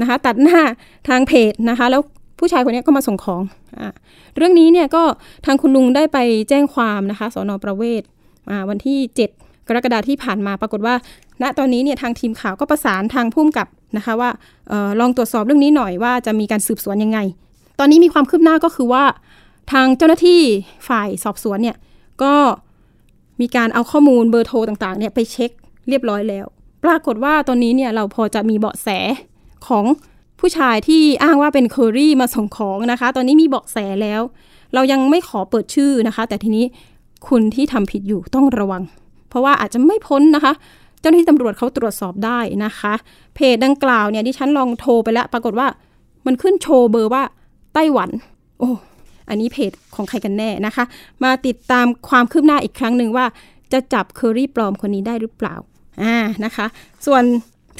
[0.00, 0.60] นะคะ ตัดหน้า
[1.08, 2.02] ทางเพจนะคะ แล้ว
[2.38, 3.42] ผู้ชายคนนี้ก็มาส่งของ
[3.78, 3.80] อ
[4.36, 5.02] เรื่องนี้เนี่ยก็
[5.46, 8.02] ทางคุณลุงได้ไปแจ้งความนะคะสอนอประเวศ
[8.70, 8.98] วันที่
[9.34, 10.94] 7 กรกฎาคมที่ผ่านมา ปรากฏว่า
[11.42, 14.30] ณตอนนี้เนี่ยทางทีมข่าวก็ประสานทางพุ่มกับนะคะว่า
[14.70, 17.18] ออลองตรวจสอบเรื่องนี้หน่อยว่าจะมีการสืบสวนยังไง
[17.78, 19.04] ตอนนี้มีความคืบหน้าก็คือว่า
[19.72, 20.40] ทางเจ้าหน้าที่
[20.88, 21.76] ฝ่ายสอบสวนเนี่ย
[22.22, 22.34] ก็
[23.40, 25.50] มีการเอาข้อมูลเบอร์โทรต่างๆเนี่ยไปเช็ค
[25.88, 26.46] เรียบร้อยแล้ว
[26.84, 28.88] ปรากฏว่าตอนนี้เนี่ยเราพอจะมีเบาะแส
[29.66, 29.84] ของ
[30.40, 34.22] ผู้ชายที่อ้างว่าเป็นเคอรี่มาส่งของนะคะ ตอนนี้มีเบาะแสแล้ว
[34.74, 36.64] เรายังไม่ขอเปิดชื่อนะคะ แต่ทีนี้
[37.28, 38.82] คุณที่ทำผิดอยู่ต้องระวัง
[39.28, 40.52] เพราะว่าอาจจะไม่พ้นนะคะ
[41.00, 42.94] เจ้าหน้าที่ตำรวจเขาตรวจสอบได้นะคะ
[43.34, 45.66] เพจดังกล่าวเนี่ยที่ฉันลองโทรไปแล้ว ปรากฏว่า
[46.26, 47.22] มันขึ้นโชว์เบอร์ว่า
[47.78, 48.10] ต้หวัน
[48.58, 48.70] โอ้
[49.28, 50.84] อันนี้เพจของใครกันแน่นะคะ
[51.24, 53.26] มาติดตามความคืบหน้าอีกครั้งหนึ่งว่า
[53.72, 55.54] จะจับเคอรี่ปลอมคนนี้ได้หรือเปล่า
[56.02, 56.66] อ่านะคะ
[57.06, 57.22] ส่วน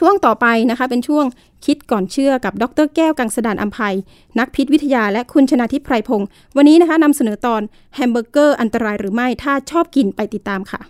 [0.00, 1.24] ช่วงต่อไปนะคะ เป็นช่วง
[1.66, 3.94] คิดก่อนเชื่อกับดรแก้วกังสดานอัมภัย
[4.38, 7.62] นักพิษวิทยาและคุณชนาทิพไพรพงศ์วันนี้นะคะนำเสนอตอน
[7.94, 10.80] แฮมเบอร์เกอร์อันตรายหรือไม่ ถ้าชอบกินไปติดตามค่ะ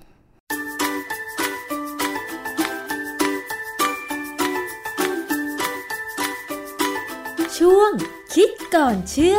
[7.59, 7.93] ช่วง
[8.37, 9.39] คิดก่อนเชื่อ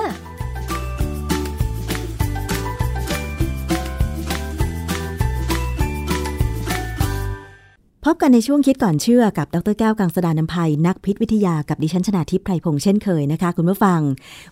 [8.05, 14.01] พบกันในช่วงคิดก่อนเชื่อกับ ดรแก้วกังสดานนภัย นักพิษวิทยากับดิฉันชนาทิพไพรพงษ์เช่นเคยนะคะ คุณผู้ฟัง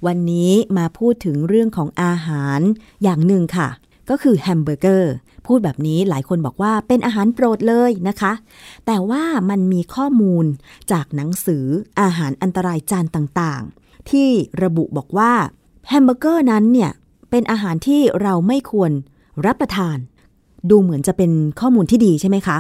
[0.08, 2.60] วันนี้มาพูดถึงเรื่องของอาหาร
[3.04, 3.70] อย่างหนึ่งค่ะ
[4.10, 5.14] ก็คือแฮมเบอร์เกอร์
[5.48, 8.34] พูดแบบนี้หลายคนบอกว่าเป็นอาหารโปรดเลยนะคะ
[8.86, 10.46] แต่ว่ามันมีข้อมูล
[10.92, 11.66] จากหนังสือ
[12.02, 13.64] อาหารอันตรายจานต่างๆ
[14.12, 14.30] ที่
[14.64, 15.34] ระบุบอกว่า
[15.88, 16.92] แฮมเบอร์เกอร์นั้นเนี่ย
[17.30, 18.92] เป็นอาหารที่เราไม่ควร
[19.46, 19.98] รับประทาน
[20.70, 22.58] ดูเหมือนจะเป็นข้อมูลที่ดีใช่ไหมคะ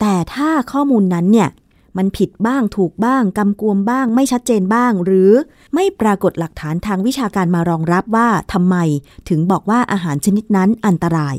[0.00, 1.48] แต่ถ้าข้อมูลนั้นเนี่ย
[1.96, 5.30] มันผิดบ้างถูกบ้างกำกวมบ้าง ไม่ชัดเจนบ้าง หรือ
[5.74, 8.76] ไม่ปรากฏหลักฐานทางวิชาการมารองรับว่าทำไม
[9.28, 11.36] ถึงบอกว่าอาหารชนิดนั้นอันตราย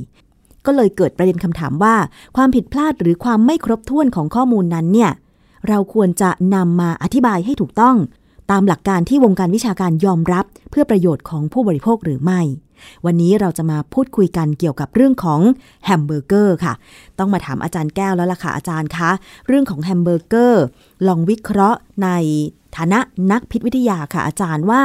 [0.66, 1.96] ก็เลยเกิดประเด็นคำถามว่า
[2.36, 5.12] ความผิดพลาดหรือความไม่ครบถ้วนของข้อมูลนั้นเนี่ย
[5.68, 7.96] เราควรจะนำมาอธิบายให้ถูกต้อง
[8.52, 12.42] ตามหลักการที่วงการวิชาการยอมรับ เพื่อประโยชน์ของผู้บริโภคหรือไม่
[13.06, 15.42] วันนี้เราจะมาพูดคุยกันเกี่ยวกับเรื่องของ
[15.86, 16.74] แฮมเบอร์เกอร์ค่ะ
[17.20, 19.12] ต้องมาถามอาจารย์แก้วแล้วล่ะค่ะอาจารย์คะ
[19.48, 20.64] เรื่องของแฮมเบอร์เกอร์
[21.08, 22.10] ลองวิเคราะห์ใน
[22.78, 23.00] ฐานะ
[23.32, 24.82] นักพิษวิทยาค่ะอาจารย์ว่า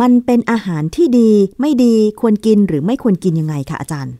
[0.00, 1.30] มันเป็นอาหารที่ดี
[1.60, 4.14] ไม่ดีควรกินหรือไม่ควรกินยังไงคะอาจารย์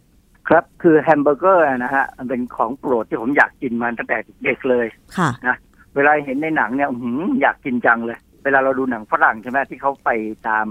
[0.49, 5.57] ครับคือแฮมเบอร์เกอร์นะฮะมันเป็นของโปรดที่ผมอยากกินมาตั้งแต่เด็กเลยค่ะนะ
[5.95, 6.89] เวลาเห็นในหนังเนี่ย
[7.41, 10.11] อยากกินจังเลย เวลาเราดูหนังฝรั่งใช่ไหมที่เขาไป
[10.49, 10.67] ตาม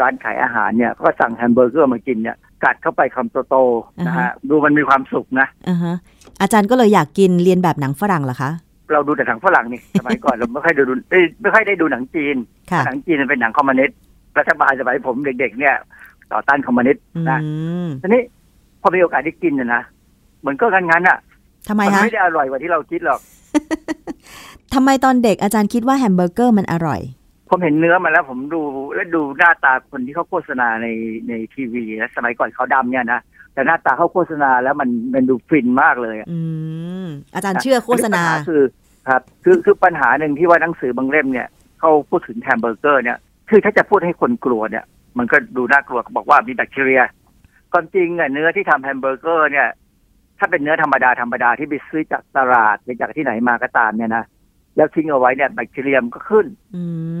[0.00, 5.94] ร้านขายอาหารเนี่ยก็สั่งแฮมเบอร์เกอร์มากินเนี่ยกัดเข้าไปคำโตๆนะฮะดูมันมีความสุขนะอ่าฮะ
[6.40, 8.50] อาจารย์ก็เลยอยากกินเลียนแบบหนังฝรั่งเหรอคะ
[8.92, 10.82] เราดูแต่หนังฝรั่งนี่สมัยก่อนเราไม่ค่อยดู
[11.42, 12.36] ไม่ค่อยได้ดูหนังจีน
[12.86, 13.98] หนังจีนเป็นหนังคอมมิวนิสต์
[14.38, 15.74] รัฐบาลสมัยผมเด็ก ๆ เนี่ย
[16.32, 17.38] ต่อต้านคอมมิวนิสต์นะ
[18.02, 18.22] ทีนี้
[18.80, 19.82] พอมีโอกาสได้กินเนี่ยนะ
[20.40, 21.18] เหมือนก็งั้นๆอะ
[21.68, 23.20] ทำไมฮะไม่ได้อร่อยกว่าที่เราคิดหรอก
[24.74, 27.00] ทำไมตอนเด็กอาจารย์คิดว่าแฮมเบอร์เกอร์มันอร่อย
[27.50, 28.60] ผมเห็นเนื้อมาแล้วผมดู
[28.94, 30.86] และดูหน้าตาคนที่เขาโฆษณาใน
[31.28, 33.20] ในทีวีนะสมัยก่อนขาวดำเนี่ยนะ
[33.54, 36.40] แต่หน้าตาเขาโฆษณาแล้วมันมันดูฟินมากเลยอื
[37.04, 38.62] มอาจารย์เชื่อโฆษณาคือ
[39.08, 41.48] ครับ คือคือปัญหาหนึ่งที่ว่าหนังสือบางเล่มเนี่ย
[41.80, 43.18] เขาพูดถึงแฮมเบอร์เกอร์เนี่ย
[43.50, 44.84] คือถ้าจะพูดให้คนกลัวเนี่ย
[45.18, 47.02] มันก็ดูน่ากลัวบอกว่ามีแบคทีเรีย
[47.72, 49.68] ความจริงเนื้อที่ทำแฮมเบอร์เกอร์เนี่ย
[50.38, 54.24] ถ้าเป็นเนื้อธรรมดาธรรมดาที่ไปซื้อจากตลาดหรือจากที่ไหนมาก็ตามเนี่ยนะ
[54.78, 56.46] แล้วทิ้งเอาไว้เนี่ยแบคทีเรียมันก็ขึ้น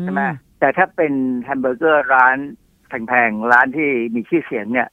[0.02, 0.22] ใช่ไหม
[0.60, 2.36] แต่ถ้าเป็นแฮมเบอร์เกอร์ร้าน
[2.88, 4.88] แพงๆร้านที่มีชื่อเสียงเนี่ย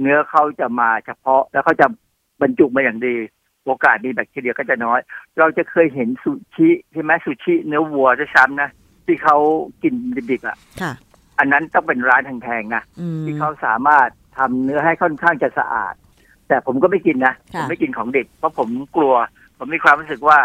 [0.00, 1.86] เนื้อเขาจะมาเฉพาะแล้วเขาจะ
[2.42, 3.14] บรรจุมาอย่างดี
[3.64, 5.00] โอกาสมีแบคทีเรียก็จะน้อย
[5.38, 8.70] เราจะเคยเห็นซูชิใช่ไหมซูชิเนื้อวัวซะด้วยซ้ำนะ
[9.06, 9.36] ที่เขา
[9.82, 9.94] กิน
[10.30, 10.92] ดิบๆอะค่ะ
[11.38, 14.08] อันนั้นต้องเป็นร้านแพงๆนะอืมที่เขาสามารถ
[14.38, 15.94] ทำเนื้อให้ค่อนข้างจะสะอาด
[16.48, 19.14] แต่ผมก็ไม่กินนะค่ะผมไม่กินของดิบเพราะผมกลัว
[19.58, 20.38] ผมมีความรู้สึกว่า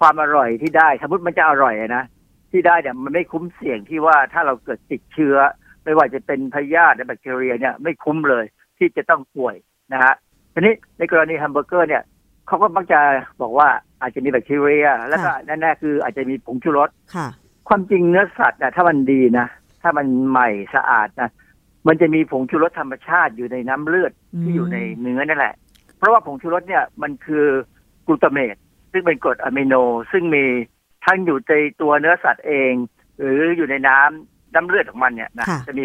[0.00, 2.04] ความอร่อยที่ได้ สมมติมันจะอร่อยอะนะ
[2.50, 5.36] ที่ได้เนี่ยมันไม่คุ้มเสี่ยงที่ว่าถ้าเราเกิดติดเชื้อ
[5.84, 8.44] ไม่ว่าจะเป็นพยาธิหรือแบคทีเรียเนี่ยไม่คุ้มเลย
[8.78, 9.56] ที่จะต้องป่วย
[9.92, 10.14] นะฮะ
[10.52, 12.02] ทีนี้ในกรณีแฮมเบอร์เกอร์เนี่ย
[12.46, 13.00] เขาก็มักจะ
[13.42, 13.68] บอกว่า
[14.00, 17.28] อาจจะมีแบคทีเรีย แล้วก็แน่ๆคืออาจจะมีผงชูรสค่ะ
[17.68, 19.46] ความจริงเนื้อสัตว์นะถ้ามันดีนะ
[19.82, 21.30] ถ้ามันใหม่สะอาดนะ
[21.88, 25.54] มันจะมีผงชูรสธรรมชาติอยู่ในน้ำเลือดอืมที่อยู่ในเนื้อนั่นแหละ
[25.96, 27.44] เพราะว่าผงชูรสเนี่ยมันคือ
[28.06, 28.56] กลูตาเมต
[28.92, 29.74] ซึ่งเป็นกรดอะมิโน
[30.12, 30.44] ซึ่งมี
[31.04, 32.72] ทั้งอยู่ในตัวเนื้อสัตว์เอง
[33.18, 35.84] หรืออยู่ในน้ำน้ำเลือดของมันเนี่ยนะค่ะจะมี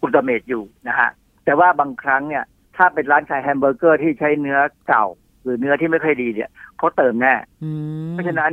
[0.00, 1.10] กลูตาเมตอยู่นะฮะ
[1.44, 2.44] แต่ว่าบางครั้งเนี่ย
[2.76, 5.04] ถ้าเป็นร้านขายแฮมเบอร์เกอร์ที่ใช้เนื้อเก่า
[5.42, 7.34] หรือเนื้อที่ไม่ค่อยดีเนี่ยเขาเติมแน่
[7.64, 7.70] อื
[8.06, 8.52] มเพราะฉะนั้น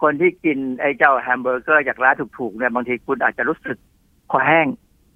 [0.00, 3.76] คนที่กินไอ้เจ้าแฮมเบอร์เกอร์จากร้านถูกๆเนี่ยบางทีคุณอาจจะรู้สึก
[4.30, 4.66] คอแห้ง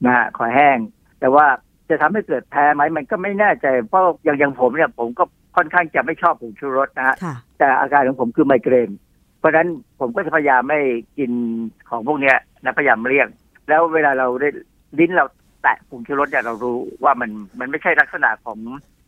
[0.04, 0.78] นะฮะคอแห้ง
[1.20, 1.46] แต่ว่า
[1.90, 5.24] จะทำให้เกิดแพ้ไหมมันก็ไม่แน่ใจเพราะอย่างอย่างผมเนี่ยผมก็
[5.56, 8.90] ค่อนข้างจะไม่ชอบผงชูรสนะฮะค่ะแต่อาการของผมคือไมเกรน
[9.38, 9.68] เพราะฉะนั้น
[10.00, 10.80] ผมก็จะพยายามไม่
[11.18, 11.30] กิน
[11.90, 13.28] ของพวกเนี้ยนะพยายามเลี่ยง
[13.68, 14.48] แล้วเวลาเราได้
[14.98, 15.26] ลิ้นเรา
[15.62, 17.30] แตะผงชูรสเนี่ยเรารู้ว่ามัน
[17.60, 18.58] มันไม่ใช่ลักษณะของ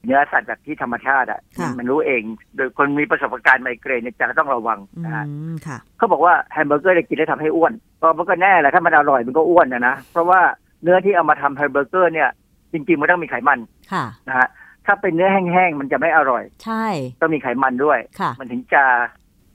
[0.04, 2.22] เนื้อสัตว์แบบที่ธรรมชาติอะค่ะมันรู้เอง
[2.56, 7.72] โดยคนมีประสบการณ์ไมเกรนเนี่ยจะต้องระวังอืนะฮะมค่ะเขาบอกว่าแฮมเบอร์เกอร์เนี่ยกินแล้วทำให้อ้วน
[8.02, 10.40] ก็มันก็แน่แหละถ้ามันอร่อยมันก็อ้วนนะนะเพราะว่า
[10.82, 12.28] เนื้อที่เอามาทำแฮมเบอร์เกอร์เนี่ย
[12.72, 13.58] จริงๆมันต้องมีไขมัน
[13.92, 14.48] ค่ะนะฮะ
[14.86, 16.86] ถ้าเป็นเนื้อแห้งๆมันจะไม่อร่อย ใช่
[17.20, 18.82] ต้องมีไขมันด้วยค่ะมันถึงจะ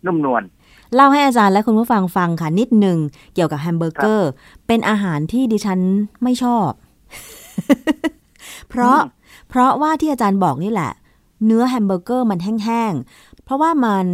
[0.05, 0.43] นุ่มนวล
[0.95, 2.97] เล่าให้อาจารย์และคุณผู้ฟังฟังค่ะนิดหนึ่ง
[3.33, 4.29] เกี่ยวกับแฮมเบอร์เกอร์
[4.67, 5.79] เป็นอาหารที่ดิฉัน
[6.23, 6.69] ไม่ชอบ
[8.69, 8.97] เพราะ
[9.49, 10.91] เพราะว่าที่อาจารย์บอกนี่แหละ
[11.45, 14.05] เนื้อแฮมเบอร์เกอร์มันแห้งๆ เพราะว่ามัน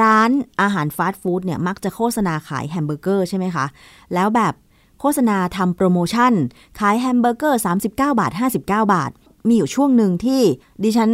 [0.00, 0.30] ร้าน
[0.60, 3.66] อาหารฟาสต์ฟู้ดเนี่ยมักจะโฆษณาขายแฮมเบอร์เกอร์ใช่ไหมคะ
[4.14, 4.54] แล้วแบบ
[5.00, 6.32] โฆษณาทำโปรโมชั่น
[6.78, 9.10] ขายแฮมเบอร์เกอร์ 39 บาท 59 บาท
[9.46, 10.40] มีอยู่ช่วงหนึ่งที่
[10.82, 11.10] ดิฉัน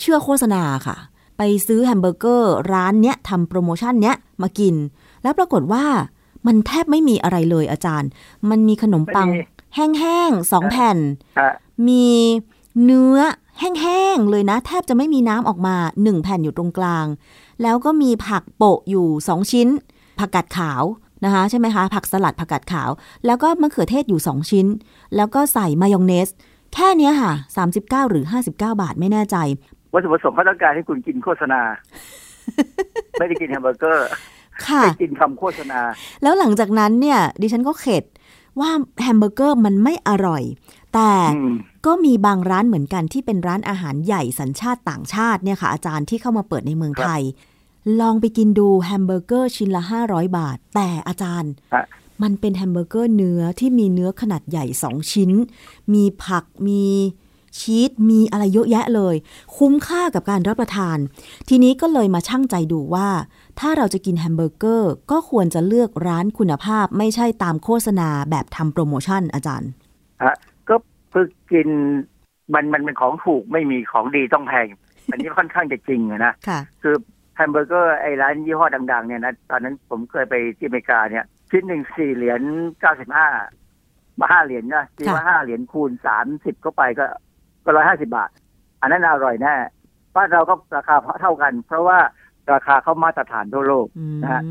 [0.00, 0.96] เชื่อโฆษณาค่ะ
[1.36, 4.74] ไปซื้อแฮมเบอร์เกอร์ร้านเนี้ยทำโปรโมชั่นเนี้ยมากิน
[5.22, 5.84] แล้วปรากฏว่า
[6.46, 8.08] มันแทบไม่มีอะไรเลยอาจารย์
[8.50, 10.98] มันมีขนมปังไม่มีแห้งๆสองแผ่น
[11.38, 11.52] ฮะ
[11.88, 12.08] มี
[12.84, 13.18] เนื้อ
[13.58, 17.06] แห้งๆเลยนะ แทบจะไม่มีน้ำออกมาหนึ่งแผ่นอยู่ตรงกลาง
[17.62, 19.68] แล้วก็มีผักโปะอยู่สองชิ้น
[20.18, 20.82] ผักกาดขาว
[21.24, 22.90] นะคะใช่ไหมคะ ผักสลัดผักกาดขาว
[23.26, 24.66] แล้วก็มะเขือเทศอยู่สองชิ้น
[25.16, 26.28] แล้วก็ใส่มายองเนส
[26.74, 27.32] แค่เนี้ยค่ะ
[27.72, 29.36] 39 หรือ 59 บาทไม่แน่ใจ
[29.92, 31.60] วัตถุประสงค์เขาต้องการให้คุณกินโฆษณา
[33.18, 34.08] ไม่ได้กินแฮมเบอร์เกอร์
[34.66, 35.80] ค่ะไม่กินคำโฆษณา
[36.22, 38.04] แล้วหลังจากนั้นเนี่ย ดิฉันก็เข็ด
[38.60, 38.70] ว่า
[39.02, 40.42] แฮมเบอร์เกอร์มันไม่อร่อย
[40.94, 41.54] แต่อืม
[41.86, 47.22] ก็มีบางร้านเหมือนกันที่เป็นร้านอาหารใหญ่สัญชาติต่างชาติเนี่ยค่ะ อาจารย์ที่เข้ามาเปิดในเมืองไทย
[48.00, 51.84] ลองไปกินดูแฮมเบอร์เกอร์ชิ้นละ 500 บาท แต่อาจารย์ฮะ
[52.22, 55.30] มันเป็นแฮมเบอร์เกอร์เนื้อที่มีเนื้อขนาดใหญ่2ชิ้น
[55.92, 56.84] มีผักมี
[57.58, 59.14] ชีสมีอะไรเยอะแยะเลย
[59.56, 60.98] คุ้มค่ากับการรับประทาน
[61.48, 63.08] ทีนี้ก็เลยมาชั่งใจดูว่า
[63.60, 69.70] ถ้าเราจะกินแฮมเบอร์เกอร์ก็ควรจะเลือกร้านคุณภาพไม่ใช่ตามโฆษณาแบบทำโปรโมชั่นอาจารย์
[70.22, 70.36] ฮะ
[70.68, 70.76] ก็
[71.12, 71.68] คือกิน
[72.54, 74.66] มันมันเป็นของถูกไม่มีของดีต้องแพง
[75.10, 76.94] อันนี้ค่อนข้างจะจริงอะนะค่ะคือ
[77.36, 82.42] แฮมเบอร์เกอร์ไอ้ร้านยี่ห้อดัง ๆ เนี่ยนะตอนนั้นผมเคยไปที่อเมริกาเนี่ย ชิ้นหนึ่งสี่เหรียญ
[82.80, 83.28] เก้าสิบห้า
[84.20, 87.06] มาห้าเหรียญนะที่ว่าห้าเหรียญคูณสามสิบเข้าไปก็
[87.64, 88.30] ก็ร้อยห้าสิบาท
[88.80, 89.54] อันนั้นอร่อยแน่
[90.14, 91.98] บ้านเราก็ราคาเท่ากัน เพราะว่า
[92.52, 94.42] ราคาเข้ามาตรฐานทั่วโลกอืมนะฮะ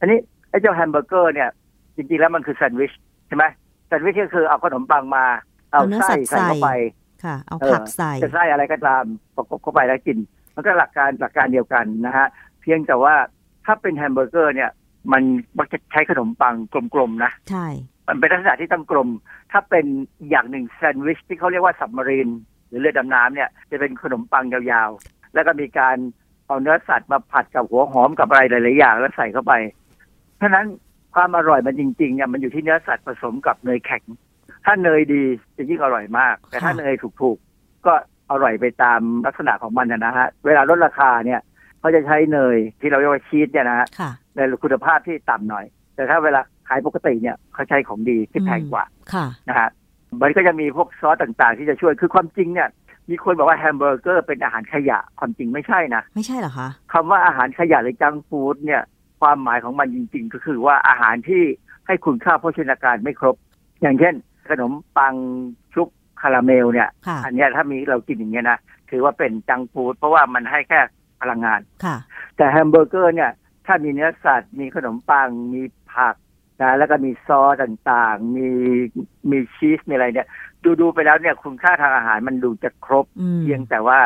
[0.00, 0.18] อันนี้
[0.50, 1.50] ไอ้เจ้าแฮมเบอร์เกอร์เนี่ย
[1.96, 2.92] จริงๆแล้วมันคือแซนด์วิช
[3.28, 3.44] ใช่ไหม
[3.86, 5.24] แซนด์วิชก็คือเอาขนมปังมา
[5.72, 6.70] เอาเอาเนื้อไส้สัตว์ใส่เข้าไป
[7.24, 9.04] ค่ะ เอาเออผักใส่จะไส้อะไรก็ตาม
[9.36, 10.18] ประกบเข้าไปแล้วกิน
[10.54, 12.26] มันก็หลักการหลักการเดียวกันนะฮะ
[12.60, 13.14] เพียงแต่ว่า
[13.64, 14.70] ถ้าเป็นแฮมเบอร์เกอร์เนี่ย
[15.12, 15.22] มัน
[15.58, 16.54] มักจะใช้ขนมปัง
[16.94, 17.66] กลมๆนะ ใช่
[18.08, 19.08] มันเป็นลักษณะที่ต้องกลม
[19.52, 19.86] ถ้าเป็น
[20.30, 22.28] อย่างหนึ่งแซนด์วิชที่เขาเรียกว่า submarine
[22.68, 25.96] หรือเรือดำน้ำเนี่ยจะเป็นขนมปังยาวๆ แล้วก็มีการ
[26.46, 29.52] เอาเนื้อสัตว์มาผัดกับหัวหอมกับอะไรหลายๆอย่างแล้วใส่เข้าไป
[30.36, 30.66] เพราะฉะนั้น
[31.14, 34.02] ความอร่อยมันจริงๆเนี่ยมันอยู่ที่เนื้อสัตว์ผสมกับเนยแข็ง
[34.64, 35.22] ถ้าเนยดี
[35.56, 37.94] จะยิ่งอร่อยมาก แต่ถ้าค่ะเนยถูกๆ ก็
[38.30, 41.40] อร่อยไปตามลักษณะของมันนะนะฮะ เวลาลดราคาเนี่ย
[41.84, 45.64] เขาจะใช้เนยที่เราเรียกว่าชีสเนี่ยนะฮะค่ะในคุณภาพที่ต่ำหน่อย
[45.94, 49.68] แต่ถ้าเวลาขายปกติเนี่ยเขาใช้ของดีที่แพงกว่าค่ะนะฮะ
[50.22, 52.68] มันก็จะมีพวกซอสต่างๆ ที่จะช่วยคือความจริงเนี่ย
[53.10, 58.82] มีคนบอกว่าแฮมเบอร์เกอร์เป็นอาหารขยะความจริงไม่ใช่นะ ไม่ใช่เหรอคะคำว่าอาหารขยะหรือ junk food เนี่ย
[59.20, 61.42] ความหมายของมันจริง ๆ ก็คือว่าอาหารที่
[61.86, 63.36] ให้คุณค่าโภชนาการไม่ครบ
[63.82, 64.14] อย่างเช่น
[64.48, 65.14] ขนมปัง
[65.74, 65.88] ชุบ
[66.20, 68.58] คาราเมลเนี่ยค่ะอันเนี้ยถ้ามีเรากินอย่างเงี้ยนะ
[68.90, 70.80] ถือว่าเป็น junk food เพราะว่ามันให้แค่
[71.24, 71.96] พลังงานค่ะ
[72.36, 73.30] แต่แฮมเบอร์เกอร์เนี่ย
[73.66, 75.62] ถ้ามีเนื้อสัตว์ มีขนมปัง มี
[75.94, 76.14] ผัก
[76.62, 78.48] นะแล้วก็มีซอสต่างๆ มี
[79.30, 80.28] มีชีส มีอะไรเนี่ย
[80.64, 84.00] ดูดูๆไปแล้วเนี่ยคุณค่าทางอาหารมันดูจะครบอืมเพียงแต่ว่า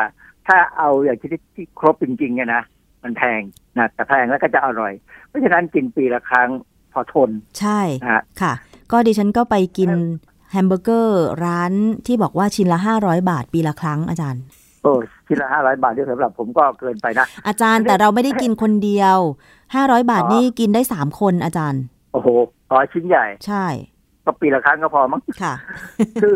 [0.47, 2.63] ถ้าเอาอย่างที่ที่ครบจริงๆเนี่ยนะ
[3.03, 3.41] มันแพง
[3.77, 4.93] นะแต่แพงแล้วก็จะอร่อย
[5.27, 6.49] เพราะฉะนั้นกินปีละครั้ง
[6.93, 8.53] พอทน ใช่นะฮะค่ะ
[8.91, 9.91] ก็ดิฉันก็ไปกิน
[10.51, 11.71] แฮมเบอร์เกอร์ร้าน
[12.07, 14.43] ที่บอกว่าชิ้นละ500บาทปีละครั้งอาจารย์
[14.83, 14.93] โอ้
[15.27, 19.17] ชิ้นละห้าร้อยบาทที่สำหรับผมก็เกินไปนะ อาจารย์แต่เราไม่ได้กินคนเดียว
[19.63, 21.81] 500บาทอ๋อนี่กินได้3คนอาจารย์
[22.13, 22.27] โอ้โห
[22.71, 23.65] อ๋อชิ้นใหญ่ ใช่
[24.25, 25.53] ก็ปีละครั้งก็พอมั้งค่ะ
[26.21, 26.33] คือ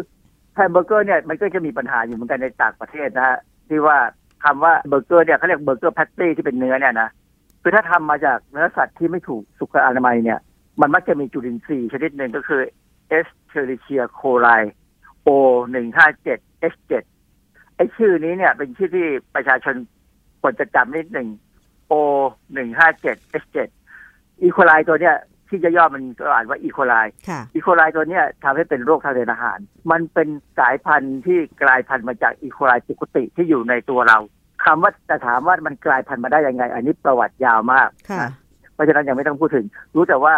[0.55, 3.37] แฮมเบอร์เกอร์เนี่ยมันก็จะมีปัญหาอยู่เหมือนกันในต่างประเทศนะฮะ
[3.69, 3.97] ที่ว่า
[4.43, 7.09] คำว่า burger เนี่ยเขาเรียก burger patty ที่เป็นเนื้อเนี่ยนะ
[7.61, 10.39] คือถ้าทำมาจากเนื้อสัตว์ที่ไม่ถูกสุขอนามัยเนี่ย
[10.81, 12.61] มันมักจะมีจุลินทรีย์ชนิดหนึ่งก็คือ
[13.25, 13.27] S.
[13.51, 14.61] c h e r i c i a coli
[15.27, 15.29] O
[15.71, 16.39] หนึ่งห้าเจ็ด
[16.73, 17.03] H เจ็ด
[17.75, 19.75] ไอชื่อนี้เนี่ย เป็นชื่อที่ประชาชน
[20.41, 21.27] ควรจะจำนิดหนึ่ง
[21.91, 21.93] O
[22.53, 23.67] หนึ่งห้าเจ็ด H เจ็ด
[24.43, 25.15] อีโคไลตัวเนี่ย
[25.49, 26.93] ที่จะย่อมันก็อ่านว่าอีโคไล
[27.29, 29.59] ค่ะอีโคไลตัวเนี้ยทำให้เป็นโรคทางเดินอาหาร
[29.91, 30.27] มันเป็น
[30.59, 34.17] สายพันธุ์ที่กลายพันธุ์มาจากอีโคไลปกติที่อยู่ในตัวเรา
[34.65, 38.31] คำว่าจะถามว่ามันกลายพันธุ์มาได้ยังไง อันนี้ประวัติยาวมากค่ะนะ
[38.73, 39.65] เพราะฉะนั้นยังไม่ต้องพูดถึง
[39.95, 40.35] รู้แต่ว่า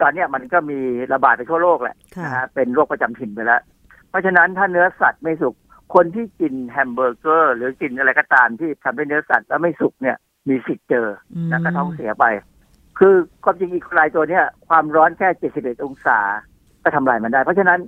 [0.00, 0.78] ตอนเนี้ยมันก็มี
[1.12, 3.60] ระบาดไปทั่วโลกแหละค่ะนะฮะเป็นโรคประจำถิ่นไปแล้ว
[4.08, 5.54] เพราะฉะนั้นถ้าเนื้อสัตว์ไม่สุก
[5.94, 10.16] คนที่กินแฮมเบอร์เกอร์ หรือกินอะไรก็ตามที่ทำด้วยเนื้อสัตว์แล้วไม่สุกเนี่ย
[10.48, 12.24] มีสิทธิ์เจออืมแล้วก็ท้องเสียไป
[12.98, 13.14] คือ
[13.44, 16.18] ความจริงอีโคไลตัวเนี้ยความร้อนแค่ 71 องศา
[16.82, 17.80] ก็ทำลายมันได้ เพราะฉะนั้น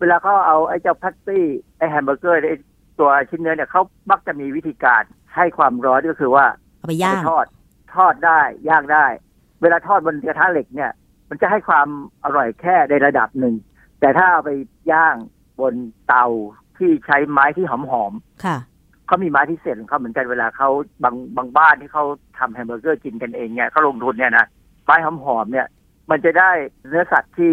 [0.00, 1.44] เวลาเขาเอาไอ้เจ้า patty
[1.78, 2.56] ไอ้แฮมเบอร์เกอร์ไอ้
[3.00, 5.02] ตัวชิ้นเนื้อเนี่ยเขามักจะมีวิธีการ
[5.36, 6.46] ให้ความร้อนก็คือว่า
[6.78, 7.46] เอาไปย่างเอทอด
[7.94, 9.06] ทอดได้ย่างได้
[9.62, 10.90] เวลาทอดบนกระทะเหล็กเนี่ย
[11.28, 11.88] มันจะให้ความ
[12.24, 13.54] อร่อยแค่ในระดับหนึ่ง
[14.00, 14.50] แต่ถ้าเอาไป
[14.92, 15.16] ย่าง
[15.60, 15.74] บน
[16.06, 16.26] เตา
[16.78, 17.72] ที่ใช้ไม้ที่ห
[18.02, 18.58] อมๆค่ะ
[19.06, 20.68] เขามีไม้ที่เศษของเขาเหมือนกันเวลาเขา
[21.04, 22.04] บางบางบ้านที่เขา
[22.38, 24.46] ทำแฮมเบอร์เกอร์กินกันเองเนี่ยเขาลงทุนเนี่ยนะ
[24.84, 25.66] ไม้หอมๆเนี่ย
[26.10, 26.50] มันจะได้
[26.88, 27.52] เนื้อสัตว์ที่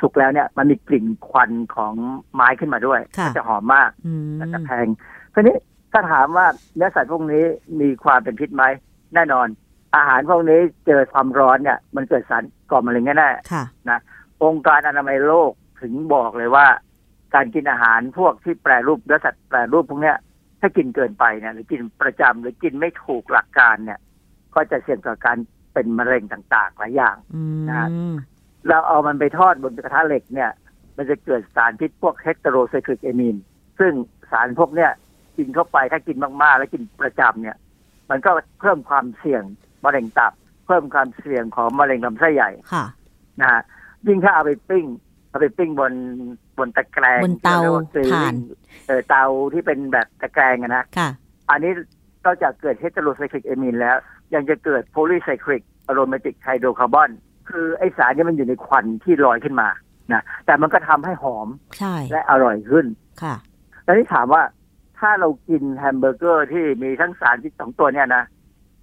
[0.00, 1.94] สุกแล้วเนี่ย มันมีกลิ่นควันของ
[2.34, 4.86] ไม้ขึ้นมาด้วยค่ะมันจะหอมมากอืมแต่จะแพง
[5.34, 5.56] คราวนี้
[5.92, 7.44] ถ้าถามว่าเนื้อสัตว์พวกนี้
[7.80, 8.64] มีความเป็นพิษไหม
[9.14, 9.46] แน่นอน
[9.96, 13.98] อาหารพวกนี้เจอความร้อนเนี่ย มันเกิดสารก่อมะเร็งแน่ๆค่ะนะ
[14.44, 16.66] องค์การอนามัยโลกถึงบอกเลยว่า
[17.34, 20.16] การกินอาหารพวกที่แปรรูปเนื้อสัตว์แปรรูปพวกเนี้ย
[20.60, 24.00] ถ้ากินเกินไปเนี่ยหรือกินประจำหรือกินไม่ถูกหลักการเนี่ย
[24.54, 25.36] ก็จะเสี่ยงต่อการ
[25.72, 28.14] เป็นมะเร็งต่างๆหลายอย่างอืนะฮะม
[28.68, 30.50] เราเอามันไปทอดบนกระทะเหล็กเนี่ย
[30.96, 33.36] มันจะเกิดสารพิษพวกเฮกโตโรไซคลิกเอมีน
[33.78, 33.92] ซึ่ง
[34.30, 34.90] สารพวกเนี้ย
[35.36, 37.56] กินเข้าไปถ้ากินมากๆ แล้วกินประจำเนี่ย
[38.10, 38.30] มันก็
[38.60, 39.42] เพิ่มความเสี่ยง
[39.84, 40.32] มะเร็งตับ
[40.66, 42.84] เพิ่มความเสี่ยงของมะเร็งลำไส้ใหญ่ค่ะ
[43.40, 43.62] นะฮะ
[44.06, 44.86] ยิ่งถ้าเอาไปปิ้ง
[45.32, 45.92] เอาไปปิ้งบน
[46.58, 48.34] บนตะแกรงบนเตาที่รรียกว่ grilling ถ่าน
[48.86, 51.08] เออเตาที่เป็นแบบตะแกรงอะนะค่ะ
[51.50, 51.72] อันนี้
[52.24, 53.96] นอกจากเกิด heterocyclic amine แล้ว
[54.34, 57.10] ยังจะเกิด polycyclic aromatic hydrocarbon
[57.48, 59.68] คือไอสารเนี้ยมันอยู่ในควันที่ลอยขึ้นมา
[60.12, 62.86] นะแต่มันก็ทำให้หอมใช่และอร่อยขึ้น
[63.22, 63.34] ค่ะ
[63.84, 64.42] แล้วที่ถามว่า
[64.98, 68.24] ถ้าเรากินแฮมเบอร์เกอร์ที่มีทั้งสารที่สองตัวเนี่ยนะ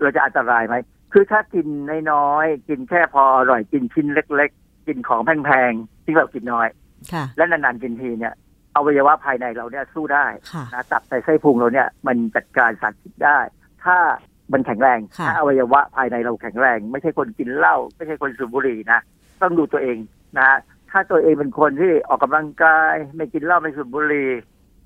[0.01, 0.75] เราจะอันตรายไหม
[1.13, 1.67] คือถ้ากิน
[2.11, 6.67] น้อยๆกินแค่พออร่อยกินชิ้นเล็ก ๆ กินของแพงๆ ที่เรากินน้อย
[7.13, 8.33] ค่ะและนานๆกินทีเนี่ย
[8.75, 13.37] อวัยวะภายในเราเนี่ยสู้ได้ค่ะนะตับไตไส้พุงเราเนี่ยมันจัดการสารพิษได้
[13.83, 13.97] ถ้า
[14.53, 18.99] มันแข็งแรงค่ะถ้าอวัยวะภายในเราแข็งแรง ไม่ใช่คนกินเหล้าไม่ใช่คนสูบบุหรี่นะ
[19.41, 19.97] ต้องดูตัวเอง
[20.39, 20.49] นะ
[20.91, 24.29] ถ้าตัวเองเป็นคนที่ออกกำลังกาย ไม่กินเหล้าไม่สูบบุหรี่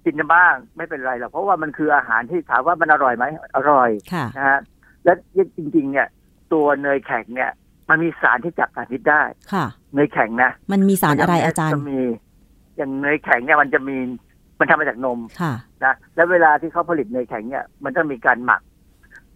[0.05, 4.59] กินบ้างไม่เป็นไรหรอกเพราะว่ามันคืออาหารที่ถามว่ามันอร่อยไหมอร่อยค่ะนะฮะ
[5.03, 5.13] และ
[5.57, 6.07] จริงๆเนี่ย
[6.53, 7.51] ตัวเนยแข็งเนี่ย
[7.89, 9.21] มันมีสารที่จับสารพิษได้
[9.53, 9.65] ค่ะ
[9.95, 12.01] เนยแข็งนะ มันมีสารอะไรอาจารย์จะมี
[12.77, 13.97] อย่างเนยแข็งเนี่ยมันจะมี
[14.59, 15.53] มันทำมาจากนมค่ะ
[15.84, 18.61] นะแล้วเวลาที่เขาผลิตเนยแข็งเนี่ย มันต้องมีการหมัก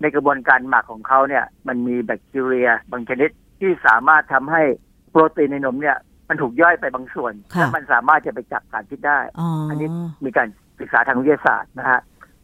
[0.02, 3.30] ในกระบวนการหมักของเขาเนี่ย มันมีแบคทีเรีย บางชนิด
[3.60, 4.64] ที่สามารถทำให้
[5.12, 5.98] โปรตีนในนมเนี่ย
[6.30, 9.90] มันถูกย่อยไปบางส่วนค่ะและมันสามารถจะไปจับสารพิษได้อ๋ออัอันนี้
[10.26, 10.48] มีการ
[10.80, 12.00] ศึกษาทางวิทยาศาสตร์นะฮะ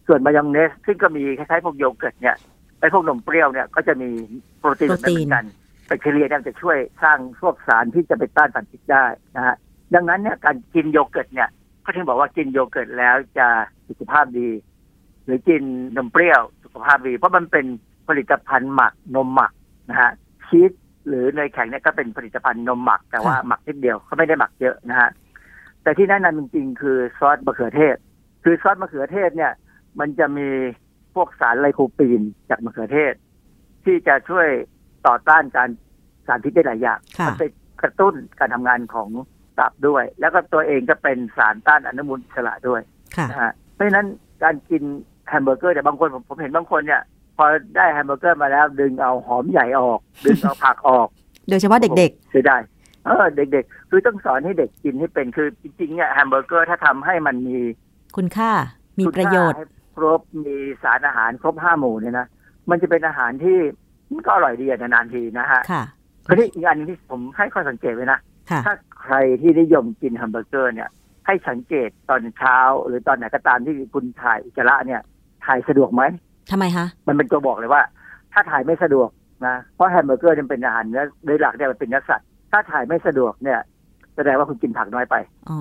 [0.07, 2.35] ส่วนมายองเนส ซึ่งก็มีคล้ายๆพวกโยเกิร์ตเนี่ย
[2.79, 4.09] ไอ้พวกนมเปรี้ยวเนี่ยก็จะมี
[4.59, 5.62] โปรตีนแบบนั้นเหมือนกันแบ
[5.97, 9.55] คทีเรียเนี่ยจะช่วยสร้างพวกสารที่จะไปต้านสารพิษได้นะฮะ
[9.93, 11.49] ดังนั้นเนี่ยการกินโยเกิร์ตเนี่ย
[11.83, 13.47] ก็ถึงบอกว่ากินโยเกิร์ตแล้วจะ
[13.87, 14.49] สุขภาพดี
[15.25, 15.63] หรือกิน
[15.97, 17.65] นมเปรี้ยวสุขภาพดี เพราะมันเป็น
[18.07, 19.51] ผลิตภัณฑ์หมักนมหมัก
[19.89, 20.11] นะฮะ
[20.47, 20.71] ชีส
[21.07, 25.09] หรือเนยแข็งเนี่ยก็เป็นผลิตภัณฑ์นมหมักแต่ว่าหมักนิดเดียวเขาไม่ได้หมักเยอะนะฮะ
[25.83, 27.95] แต่ที่แนะนำจริงๆคือซอสมะเขือเทศ
[28.43, 29.53] คือซอสมะเขือเทศเนี่ย
[29.99, 30.47] มันจะมี
[31.15, 33.13] พวกสารไลโคปีนจากมะเขือเทศ
[33.85, 34.47] ที่จะช่วย
[35.07, 35.69] ต่อต้านการ
[36.27, 37.43] สารพิษได้หลายอย่างค่ะมัไป
[37.81, 39.09] กระตุ้นการทำงานของ
[39.59, 42.81] ตับด้วย แล้วก็ตัวเองก็เป็นสารต้านอนุมูลอิสระด้วย
[43.17, 44.07] ค่ะนะฮะเพราะฉะนั้น
[44.43, 44.83] การกิน
[45.29, 47.01] แฮมเบอร์เกอร์แต่บางคนผมผมเห็นบางคนเนี่ย
[47.37, 47.45] พอ
[47.75, 51.07] ได้แฮมเบอร์เกอร์มาแล้ว ดึงเอาหอมใหญ่ออก ดึงเอาผักออก
[51.49, 52.61] โดยเฉพาะเด็กๆเสียดาย
[53.05, 58.51] เออเด็ก ๆ คือต้องสอนให้เด็กกินให้เป็นคือจริงๆเนี่ยแฮมเบอร์เกอร์ถ้าทำให้มันมีๆคุณค่า
[58.99, 62.27] มีประโยชน์คุณค่าให้ครบมีสารอาหารครบห้าหมู่เนี่ยนะ
[62.69, 63.57] มันจะเป็นอาหารที่
[64.15, 65.83] มันก็อร่อยดีอะนานๆทีนะฮะค่ะ
[66.27, 68.19] คราวนี้อีกอันหนึ่งที่ผมให้ข้อสังเกตไว้นะ
[68.51, 70.89] ค่ะถ้าใครที่นิยมกินแฮมเบอร์เกอร์เนี่ย
[71.25, 75.01] ให้สังเกตตอนเช้า หรือตอนไหนก็ตามที่คุณถ่ายอุจจาระเนี่ย
[75.45, 76.03] ถ่ายสะดวกไหม
[76.51, 77.81] ทำไมคะมันเป็นตัวบอกเลยว่า
[78.33, 79.09] ถ้าถ่ายไม่สะดวก
[79.45, 83.59] นะเพราะแฮมเบอร์เกอร์เนี่ยเป็นอาหารเนื้อโดยหลักเนี่ยมันเป็นเนื้อสัตว์ถ้าถ่ายไม่สะดวกเนี่ย
[84.15, 85.15] แสดงว่าคุณกินผักน้อยไป
[85.49, 85.59] อ๋อ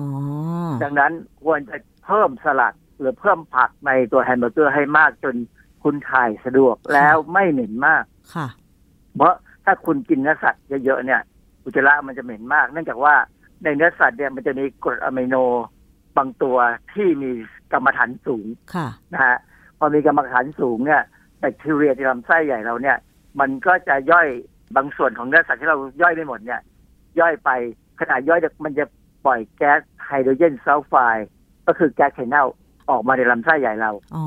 [0.83, 1.11] ดังนั้น
[1.43, 1.75] ควรจะ
[2.05, 5.35] เพิ่มสลัดหรือเพิ่มผักในตัวแฮมเบอร์เกอร์ให้มากจน
[5.83, 8.03] คุณถ่ายสะดวกแล้วไม่เหม็นมาก
[8.33, 8.47] ค่ะ
[9.15, 9.33] เพราะ
[9.65, 11.21] ถ้าคุณกินเนื้อสัตว์เยอะๆเนี่ย
[11.63, 13.15] อุจจาระมันจะเหม็นมาก เนื่องจากว่า
[13.63, 15.35] ในเนื้อสัตว์เนี่ยมันจะมีกรดอะมิโน
[16.17, 16.57] บางตัว
[16.93, 17.31] ที่มี
[17.73, 18.45] กรรมฐานสูง
[18.75, 19.37] ค่ะนะฮะ
[19.77, 21.01] พอมีกรรมฐานสูงเนี่ย
[21.39, 22.97] แบคทีเรียในลำไส้ใหญ่เราเนี่ย
[23.39, 24.27] มันก็จะย่อย
[24.75, 26.61] บางส่วนของเนื้อสัตว์ที่เราย่อยไม่หมดเนี่ย
[27.19, 27.49] ย่อยไป
[27.99, 28.85] ขณะย่อยเนี่ยมันจะ
[29.25, 31.27] ปล่อยแก๊สไฮโดรเจนซัลไฟด์
[31.67, 32.45] ก็คือแก๊สไข่เน่า
[32.89, 34.23] ออกมาในลำไส้ใหญ่เราอ๋อ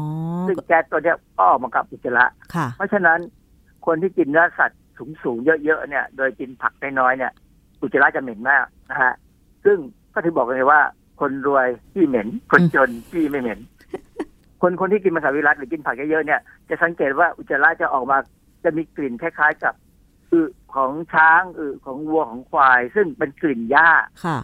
[0.46, 2.24] ซึ่งแก๊สตัวเนี้ยก็ออกมากับอุจจาระ
[2.54, 3.18] ค่ะเพราะฉะนั้น
[3.86, 4.80] คนที่กินเนื้อสัตว์
[5.22, 7.32] สูงๆเยอะๆเนี่ย โดยกินผักน้อยๆเนี่ย
[7.80, 9.14] อุจจาระจะเหม็นมากนะฮะ
[9.64, 9.78] ซึ่ง
[10.14, 10.80] ก็ถึงบอกเลยว่า
[11.20, 13.60] คนรวยที่เหม็น คนจนที่ไม่เหม็น
[14.62, 18.18] คนคนที่กินมังสวิรัตหรือกินผักเยอะๆเนี่ย จะสังเกตว่าอุจจาระจะออกมา
[18.64, 19.74] จะมีกลิ่นคล้ายๆกับ
[20.32, 20.40] อึ
[20.74, 23.90] ของช้างอึของวัวของควาย ซึ่งเป็นกลิ่นหญ้า
[24.24, 24.38] ค่ะ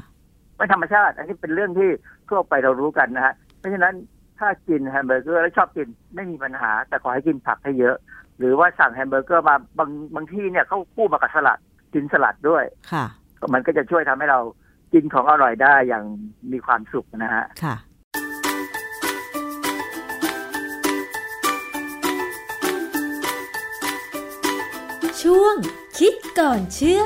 [0.57, 1.90] ไม่ธรรมชาติ อันนี้เป็นเรื่องที่
[2.28, 3.95] ทั่วไปเรารู้กันนะฮะเพราะฉะนั้น
[4.38, 7.97] ถ้ากินแฮมเบอร์เกอร์แล้วชอบกินไม่มีปัญหา แต่ขอให้กินผักให้เยอะ
[8.39, 11.59] หรือว่าสั่งแฮมเบอร์เกอร์มาบางบางที่เนี่ยเขาคู่มากับสลัด
[11.95, 13.05] กินสลัดด้วยค่ะ
[13.55, 14.41] มันก็จะช่วยทำให้เรา
[14.93, 16.05] กินของอร่อยได้อย่าง
[16.53, 17.76] มีความสุขนะฮะค่ะ
[25.22, 25.57] ช่วง
[25.99, 27.03] คิดก่อนเชื่อ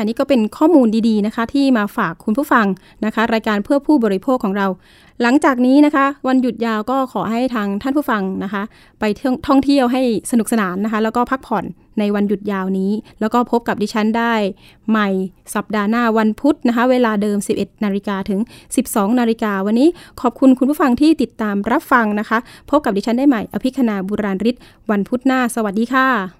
[0.00, 2.66] ค่ะนี่ก็เป็นข้อมูลดีๆนะคะ ที่มาฝากคุณผู้ฟัง
[3.04, 4.66] นะคะ รายการเพื่อผู้บริโภคของเรา
[5.22, 8.62] หลังจากนี้นะคะ วันหยุดยาวก็ขอให้ทางท่านผู้ฟังนะคะ
[9.00, 11.64] ไปเที่ยวท่องเที่ยวให้สนุกสนานนะคะ แล้วก็พักผ่อน
[11.98, 14.32] ในวันหยุดยาวนี้ แล้วก็พบกับดิฉันได้
[14.90, 15.08] ใหม่
[15.54, 18.40] สัปดาห์หน้าวันพุธนะคะ เวลาเดิม 11 นาฬิกาถึง
[18.80, 19.88] 12 นาฬิกาวันนี้
[20.20, 22.38] ขอบคุณคุณผู้ฟังที่ติดตามรับฟังนะคะ
[22.70, 24.56] พบกับดิฉันได้ใหม่อภิคณาบุราริศ
[24.90, 26.39] วันพุธหน้า สวัสดีค่ะ